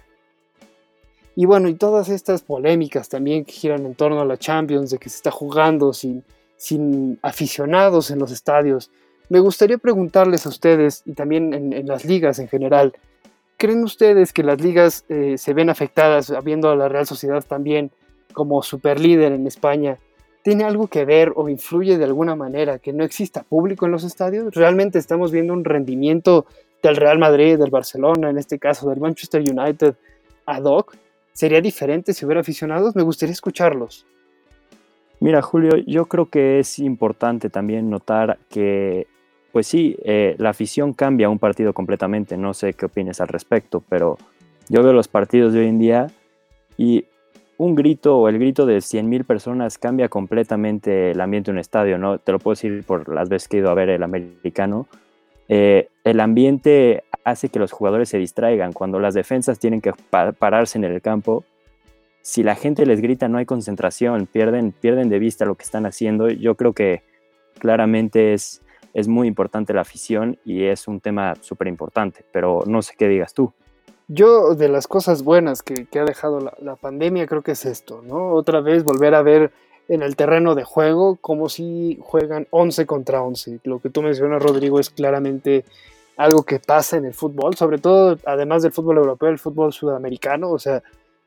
Y 1.35 1.45
bueno, 1.45 1.69
y 1.69 1.75
todas 1.75 2.09
estas 2.09 2.41
polémicas 2.41 3.09
también 3.09 3.45
que 3.45 3.53
giran 3.53 3.85
en 3.85 3.95
torno 3.95 4.19
a 4.21 4.25
la 4.25 4.37
Champions, 4.37 4.91
de 4.91 4.97
que 4.97 5.09
se 5.09 5.15
está 5.15 5.31
jugando 5.31 5.93
sin, 5.93 6.23
sin 6.57 7.17
aficionados 7.21 8.11
en 8.11 8.19
los 8.19 8.31
estadios. 8.31 8.91
Me 9.29 9.39
gustaría 9.39 9.77
preguntarles 9.77 10.45
a 10.45 10.49
ustedes, 10.49 11.03
y 11.05 11.13
también 11.13 11.53
en, 11.53 11.87
las 11.87 12.03
ligas 12.03 12.37
en 12.39 12.49
general, 12.49 12.93
¿creen 13.57 13.83
ustedes 13.83 14.33
que 14.33 14.43
las 14.43 14.59
ligas 14.59 15.05
eh, 15.07 15.37
se 15.37 15.53
ven 15.53 15.69
afectadas, 15.69 16.31
habiendo 16.31 16.69
a 16.69 16.75
la 16.75 16.89
Real 16.89 17.07
Sociedad 17.07 17.43
también 17.43 17.91
como 18.33 18.61
superlíder 18.61 19.31
en 19.31 19.47
España? 19.47 19.99
¿Tiene 20.43 20.63
algo 20.63 20.87
que 20.87 21.05
ver 21.05 21.33
o 21.35 21.49
influye 21.49 21.97
de 21.97 22.05
alguna 22.05 22.35
manera 22.35 22.79
que 22.79 22.93
no 22.93 23.03
exista 23.03 23.43
público 23.43 23.85
en 23.85 23.91
los 23.91 24.03
estadios? 24.03 24.53
¿Realmente 24.55 24.97
estamos 24.97 25.31
viendo 25.31 25.53
un 25.53 25.63
rendimiento 25.63 26.47
del 26.81 26.95
Real 26.95 27.19
Madrid, 27.19 27.59
del 27.59 27.69
Barcelona, 27.69 28.29
en 28.29 28.37
este 28.39 28.57
caso 28.57 28.89
del 28.89 28.99
Manchester 28.99 29.41
United, 29.41 29.95
ad 30.45 30.63
hoc? 30.63 30.95
¿Sería 31.33 31.61
diferente 31.61 32.13
si 32.13 32.25
hubiera 32.25 32.41
aficionados? 32.41 32.95
Me 32.95 33.03
gustaría 33.03 33.33
escucharlos. 33.33 34.05
Mira, 35.19 35.43
Julio, 35.43 35.77
yo 35.85 36.07
creo 36.07 36.25
que 36.25 36.59
es 36.59 36.79
importante 36.79 37.51
también 37.51 37.91
notar 37.91 38.39
que, 38.49 39.05
pues 39.51 39.67
sí, 39.67 39.95
eh, 40.03 40.33
la 40.39 40.49
afición 40.49 40.93
cambia 40.93 41.29
un 41.29 41.37
partido 41.37 41.73
completamente. 41.73 42.37
No 42.37 42.55
sé 42.55 42.73
qué 42.73 42.87
opines 42.87 43.21
al 43.21 43.27
respecto, 43.27 43.83
pero 43.87 44.17
yo 44.67 44.81
veo 44.81 44.93
los 44.93 45.07
partidos 45.07 45.53
de 45.53 45.59
hoy 45.59 45.67
en 45.67 45.77
día 45.77 46.07
y 46.77 47.05
un 47.61 47.75
grito 47.75 48.17
o 48.17 48.27
el 48.27 48.39
grito 48.39 48.65
de 48.65 48.77
100.000 48.77 49.23
personas 49.23 49.77
cambia 49.77 50.09
completamente 50.09 51.11
el 51.11 51.21
ambiente 51.21 51.51
de 51.51 51.53
un 51.53 51.59
estadio, 51.59 51.99
¿no? 51.99 52.17
Te 52.17 52.31
lo 52.31 52.39
puedo 52.39 52.53
decir 52.53 52.83
por 52.83 53.07
las 53.13 53.29
veces 53.29 53.47
que 53.47 53.57
he 53.57 53.59
ido 53.59 53.69
a 53.69 53.75
ver 53.75 53.89
el 53.89 54.01
americano. 54.01 54.87
Eh, 55.47 55.87
el 56.03 56.19
ambiente 56.21 57.03
hace 57.23 57.49
que 57.49 57.59
los 57.59 57.71
jugadores 57.71 58.09
se 58.09 58.17
distraigan. 58.17 58.73
Cuando 58.73 58.99
las 58.99 59.13
defensas 59.13 59.59
tienen 59.59 59.79
que 59.79 59.93
pararse 60.39 60.79
en 60.79 60.85
el 60.85 61.03
campo, 61.03 61.43
si 62.23 62.41
la 62.41 62.55
gente 62.55 62.83
les 62.87 62.99
grita 62.99 63.27
no 63.27 63.37
hay 63.37 63.45
concentración, 63.45 64.25
pierden, 64.25 64.71
pierden 64.71 65.09
de 65.09 65.19
vista 65.19 65.45
lo 65.45 65.53
que 65.53 65.63
están 65.63 65.85
haciendo. 65.85 66.31
Yo 66.31 66.55
creo 66.55 66.73
que 66.73 67.03
claramente 67.59 68.33
es, 68.33 68.63
es 68.95 69.07
muy 69.07 69.27
importante 69.27 69.71
la 69.71 69.81
afición 69.81 70.39
y 70.43 70.63
es 70.63 70.87
un 70.87 70.99
tema 70.99 71.35
súper 71.41 71.67
importante, 71.67 72.25
pero 72.31 72.63
no 72.65 72.81
sé 72.81 72.95
qué 72.97 73.07
digas 73.07 73.35
tú. 73.35 73.53
Yo 74.13 74.55
de 74.55 74.67
las 74.67 74.87
cosas 74.87 75.23
buenas 75.23 75.63
que, 75.63 75.87
ha 75.97 76.03
dejado 76.03 76.41
la, 76.41 76.53
la, 76.59 76.75
pandemia 76.75 77.27
creo 77.27 77.43
que 77.43 77.51
es 77.51 77.65
esto, 77.65 78.01
¿no? 78.05 78.33
Otra 78.33 78.59
vez 78.59 78.83
volver 78.83 79.15
a 79.15 79.21
ver 79.21 79.51
en 79.87 80.01
el 80.01 80.15
terreno 80.15 80.53
de 80.53 80.65
juego 80.65 81.17
como 81.21 81.47
si 81.47 81.97
juegan 82.01 82.47
11 82.49 82.85
contra 82.85 83.21
11. 83.21 83.61
Lo 83.63 83.79
que 83.79 83.89
tú 83.89 84.01
mencionas, 84.01 84.43
Rodrigo, 84.43 84.79
es 84.79 84.89
claramente 84.89 85.63
algo 86.17 86.43
que 86.43 86.59
pasa 86.59 86.97
en 86.97 87.05
el 87.05 87.13
fútbol, 87.13 87.55
sobre 87.55 87.77
todo 87.77 88.17
además 88.25 88.63
del 88.63 88.71
fútbol 88.71 88.97
europeo, 88.97 89.29
el 89.29 89.39
fútbol 89.39 89.71
sudamericano, 89.71 90.51
o 90.51 90.59
sea, 90.59 90.83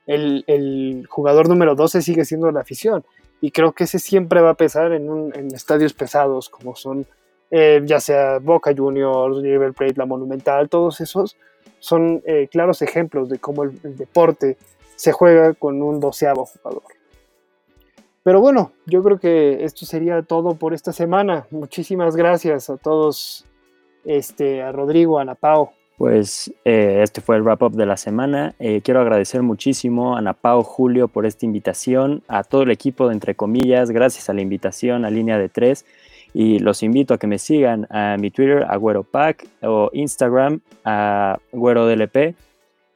el, 0.06 1.06
jugador 1.08 1.48
número 1.48 1.74
12 1.74 2.02
sigue 2.02 2.24
siendo 2.24 2.50
la 2.50 2.60
afición 2.60 3.04
y 3.40 3.50
creo 3.50 3.72
que 3.72 3.84
ese 3.84 3.98
siempre 3.98 4.40
va 4.40 4.50
a 4.50 4.54
pesar 4.54 4.92
en, 4.92 5.48
estadios 5.54 5.94
pesados 5.94 6.48
como 6.48 6.76
son 6.76 7.06
eh, 7.50 7.82
ya 7.84 8.00
sea 8.00 8.38
Boca 8.38 8.72
Juniors, 8.76 9.38
River 9.38 9.72
Plate, 9.72 9.94
la 9.96 10.06
Monumental, 10.06 10.68
todos 10.68 11.00
esos 11.00 11.36
son 11.84 12.22
eh, 12.24 12.48
claros 12.50 12.80
ejemplos 12.80 13.28
de 13.28 13.38
cómo 13.38 13.64
el, 13.64 13.78
deporte 13.82 14.56
se 14.96 15.12
juega 15.12 15.52
con 15.52 15.82
un 15.82 16.00
doceavo 16.00 16.46
jugador. 16.46 16.82
Pero 18.22 18.40
bueno, 18.40 18.72
yo 18.86 19.02
creo 19.02 19.18
que 19.18 19.64
esto 19.64 19.84
sería 19.84 20.22
todo 20.22 20.54
por 20.54 20.72
esta 20.72 20.94
semana. 20.94 21.46
Muchísimas 21.50 22.16
gracias 22.16 22.70
a 22.70 22.78
todos 22.78 23.44
este, 24.06 24.62
a 24.62 24.72
Rodrigo, 24.72 25.18
a 25.18 25.26
Napao. 25.26 25.74
Pues 25.98 26.50
eh, 26.64 27.00
este 27.02 27.20
fue 27.20 27.36
el 27.36 27.42
wrap-up 27.42 27.72
de 27.72 27.84
la 27.84 27.98
semana. 27.98 28.54
Eh, 28.58 28.80
quiero 28.82 29.02
agradecer 29.02 29.42
muchísimo 29.42 30.16
a 30.16 30.22
Napao 30.22 30.62
Julio 30.62 31.08
por 31.08 31.26
esta 31.26 31.44
invitación, 31.44 32.22
a 32.28 32.44
todo 32.44 32.62
el 32.62 32.70
equipo 32.70 33.08
de 33.08 33.12
Entre 33.12 33.34
Comillas, 33.34 33.90
gracias 33.90 34.30
a 34.30 34.32
la 34.32 34.40
invitación 34.40 35.04
a 35.04 35.10
Línea 35.10 35.36
de 35.36 35.50
Tres. 35.50 35.84
Y 36.34 36.58
los 36.58 36.82
invito 36.82 37.14
a 37.14 37.18
que 37.18 37.26
me 37.26 37.38
sigan 37.38 37.86
a 37.90 38.16
mi 38.18 38.30
Twitter, 38.30 38.66
AgüeroPack, 38.68 39.46
o 39.62 39.88
Instagram, 39.92 40.60
a 40.84 41.38
DLP, 41.52 42.34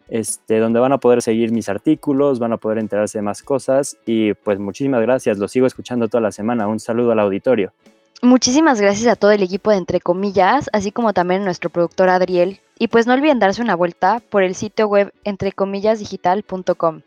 este, 0.08 0.58
donde 0.58 0.80
van 0.80 0.92
a 0.92 0.98
poder 0.98 1.22
seguir 1.22 1.52
mis 1.52 1.68
artículos, 1.68 2.40
van 2.40 2.52
a 2.52 2.56
poder 2.56 2.78
enterarse 2.78 3.18
de 3.18 3.22
más 3.22 3.42
cosas. 3.42 3.96
Y 4.04 4.34
pues 4.34 4.58
muchísimas 4.58 5.00
gracias, 5.02 5.38
los 5.38 5.52
sigo 5.52 5.66
escuchando 5.66 6.08
toda 6.08 6.20
la 6.20 6.32
semana. 6.32 6.66
Un 6.66 6.80
saludo 6.80 7.12
al 7.12 7.20
auditorio. 7.20 7.72
Muchísimas 8.20 8.80
gracias 8.80 9.06
a 9.06 9.14
todo 9.14 9.30
el 9.30 9.44
equipo 9.44 9.70
de 9.70 9.76
Entre 9.76 10.00
Comillas, 10.00 10.68
así 10.72 10.90
como 10.90 11.12
también 11.12 11.42
a 11.42 11.44
nuestro 11.44 11.70
productor 11.70 12.08
Adriel. 12.08 12.58
Y 12.76 12.88
pues 12.88 13.06
no 13.06 13.14
olviden 13.14 13.38
darse 13.38 13.62
una 13.62 13.76
vuelta 13.76 14.20
por 14.28 14.42
el 14.42 14.56
sitio 14.56 14.88
web 14.88 15.12
entrecomillasdigital.com, 15.22 17.02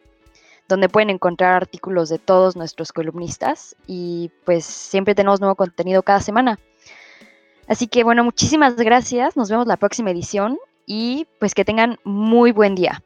donde 0.71 0.89
pueden 0.89 1.09
encontrar 1.09 1.53
artículos 1.53 2.09
de 2.09 2.17
todos 2.17 2.55
nuestros 2.55 2.91
columnistas 2.91 3.75
y 3.85 4.31
pues 4.45 4.65
siempre 4.65 5.13
tenemos 5.13 5.39
nuevo 5.39 5.55
contenido 5.55 6.01
cada 6.01 6.21
semana. 6.21 6.59
Así 7.67 7.87
que 7.87 8.03
bueno, 8.03 8.23
muchísimas 8.23 8.75
gracias, 8.77 9.37
nos 9.37 9.49
vemos 9.49 9.67
la 9.67 9.77
próxima 9.77 10.09
edición 10.09 10.57
y 10.85 11.27
pues 11.39 11.53
que 11.53 11.65
tengan 11.65 11.99
muy 12.03 12.51
buen 12.51 12.73
día. 12.73 13.03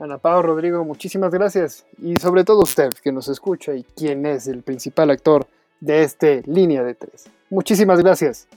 Ana 0.00 0.16
Pao, 0.16 0.40
Rodrigo, 0.40 0.82
muchísimas 0.84 1.30
gracias. 1.30 1.84
Y 2.02 2.16
sobre 2.16 2.42
todo 2.42 2.60
usted 2.60 2.88
que 3.02 3.12
nos 3.12 3.28
escucha 3.28 3.74
y 3.74 3.84
quién 3.84 4.24
es 4.24 4.48
el 4.48 4.62
principal 4.62 5.10
actor 5.10 5.46
de 5.78 6.02
este 6.02 6.42
línea 6.46 6.82
de 6.82 6.94
tres. 6.94 7.26
Muchísimas 7.50 8.00
gracias. 8.00 8.48